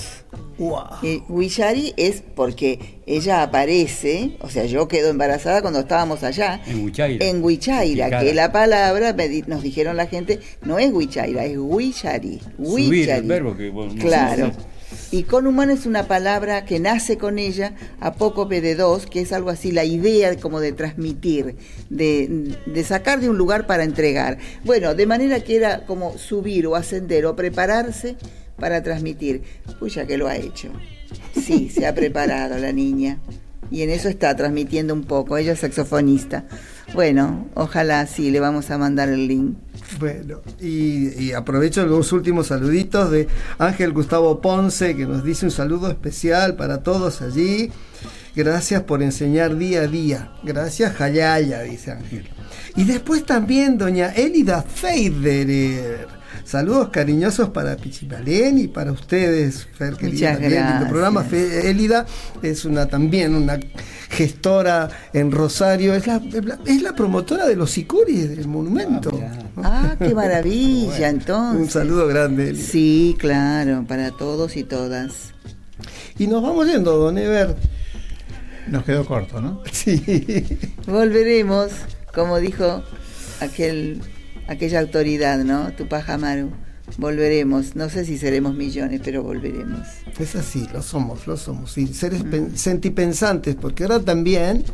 [0.58, 0.84] Wow.
[1.28, 6.60] Huichari es porque ella aparece, o sea, yo quedo embarazada cuando estábamos allá.
[6.66, 7.24] En Huichaira.
[7.24, 11.56] En Huichaira, que la palabra, me di- nos dijeron la gente, no es Huichaira, es
[11.58, 12.40] Huichari.
[12.56, 13.20] Subir Huichari.
[13.20, 14.52] el verbo que vos- Claro.
[15.10, 19.20] Y con humano es una palabra que nace con ella a poco de dos, que
[19.22, 21.56] es algo así, la idea como de transmitir,
[21.88, 24.38] de, de sacar de un lugar para entregar.
[24.64, 28.16] Bueno, de manera que era como subir o ascender o prepararse
[28.58, 29.42] para transmitir.
[29.80, 30.70] Uy, ya que lo ha hecho.
[31.34, 33.18] Sí, se ha preparado la niña.
[33.70, 35.36] Y en eso está transmitiendo un poco.
[35.36, 36.46] Ella es saxofonista.
[36.94, 39.56] Bueno, ojalá sí, le vamos a mandar el link.
[40.00, 43.28] Bueno, y, y aprovecho los últimos saluditos de
[43.58, 47.70] Ángel Gustavo Ponce, que nos dice un saludo especial para todos allí.
[48.42, 50.30] Gracias por enseñar día a día.
[50.44, 52.28] Gracias, Jayaya, dice Ángel.
[52.76, 56.06] Y después también doña Elida Feiderer.
[56.44, 60.34] Saludos cariñosos para Pichimalén y para ustedes, Fer, querida.
[60.34, 60.88] Muchas gracias.
[60.88, 61.24] programa.
[61.24, 62.06] Fe- Elida
[62.40, 63.58] es una también una
[64.08, 65.92] gestora en Rosario.
[65.96, 66.22] Es la,
[66.64, 69.20] es la promotora de los sicuris del monumento.
[69.56, 71.60] Ah, qué maravilla, entonces.
[71.60, 72.50] Un saludo grande.
[72.50, 72.64] Elida.
[72.64, 75.34] Sí, claro, para todos y todas.
[76.18, 77.56] Y nos vamos yendo, don Ever.
[78.70, 79.62] Nos quedó corto, ¿no?
[79.72, 80.00] Sí.
[80.86, 81.70] Volveremos,
[82.14, 82.82] como dijo
[83.40, 84.00] aquel,
[84.48, 85.72] aquella autoridad, ¿no?
[85.72, 86.50] Tupac Amaru.
[86.96, 87.76] Volveremos.
[87.76, 89.86] No sé si seremos millones, pero volveremos.
[90.18, 91.76] Es así, lo somos, lo somos.
[91.78, 94.64] Y seres pen- sentipensantes, porque ahora también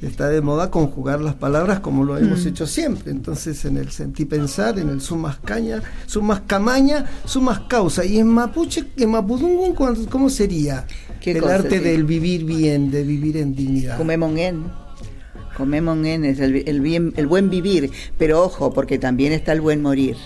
[0.00, 3.10] está de moda conjugar las palabras como lo hemos hecho siempre.
[3.12, 8.06] Entonces, en el sentipensar, en el sumas caña, sumas camaña, sumas causa.
[8.06, 10.86] Y en mapuche, en mapudungun, ¿cuán- ¿cómo sería?
[11.20, 13.98] ¿Qué el cosa arte del vivir bien, de vivir en dignidad.
[13.98, 14.64] Comemongen.
[15.56, 17.90] Comemongen es el, el bien, el buen vivir.
[18.16, 20.16] Pero ojo, porque también está el buen morir.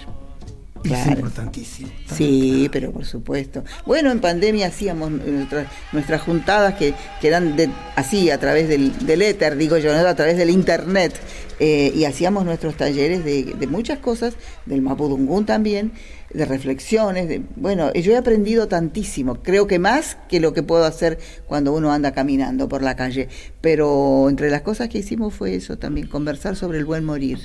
[0.84, 1.12] Es Claro.
[1.12, 1.88] importantísimo.
[2.14, 3.64] Sí, pero por supuesto.
[3.86, 9.06] Bueno, en pandemia hacíamos nuestras, nuestras juntadas que, que eran de, así, a través del,
[9.06, 10.06] del éter, digo yo, ¿no?
[10.06, 11.14] a través del internet.
[11.60, 14.34] eh, y hacíamos nuestros talleres de, de muchas cosas,
[14.66, 15.92] del Mapudungún también,
[16.34, 17.28] de reflexiones.
[17.28, 21.72] De, bueno, yo he aprendido tantísimo, creo que más que lo que puedo hacer cuando
[21.72, 23.28] uno anda caminando por la calle.
[23.60, 27.38] Pero entre las cosas que hicimos fue eso también, conversar sobre el buen morir,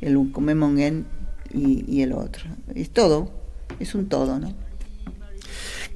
[0.00, 1.06] el Ucomemongen
[1.54, 2.44] y, y el otro.
[2.74, 3.30] Es todo,
[3.80, 4.52] es un todo, ¿no?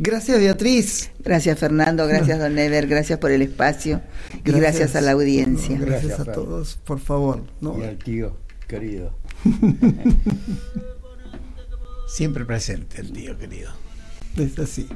[0.00, 1.10] Gracias, Beatriz.
[1.24, 4.00] Gracias Fernando, gracias Don Ever, gracias por el espacio
[4.44, 5.76] y gracias a la audiencia.
[5.76, 6.34] No, gracias, Gracias, a Fer.
[6.34, 7.42] todos, por favor.
[7.60, 7.76] ¿no?
[7.78, 8.36] Y al tío,
[8.68, 9.12] querido.
[12.08, 13.70] Siempre presente el tío querido.
[14.48, 14.86] Es así.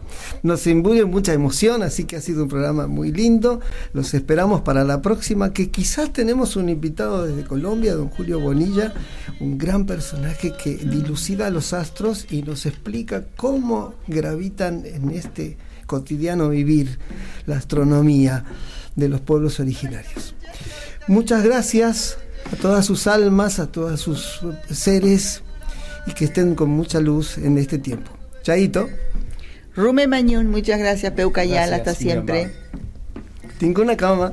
[0.43, 3.61] Nos imbuye mucha emoción, así que ha sido un programa muy lindo.
[3.93, 8.95] Los esperamos para la próxima, que quizás tenemos un invitado desde Colombia, don Julio Bonilla,
[9.41, 16.49] un gran personaje que dilucida los astros y nos explica cómo gravitan en este cotidiano
[16.49, 16.99] vivir
[17.47, 18.45] la astronomía
[18.95, 20.35] de los pueblos originarios.
[21.09, 22.19] Muchas gracias
[22.53, 24.41] a todas sus almas, a todos sus
[24.71, 25.43] seres
[26.07, 28.13] y que estén con mucha luz en este tiempo.
[28.43, 28.89] Chaito.
[29.75, 32.53] Rume Mañón, muchas gracias, Peucayal, hasta siempre.
[33.59, 34.33] Tengo una cama.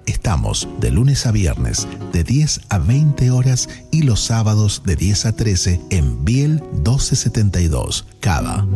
[0.11, 5.25] Estamos de lunes a viernes de 10 a 20 horas y los sábados de 10
[5.25, 8.67] a 13 en Biel 1272, Cava.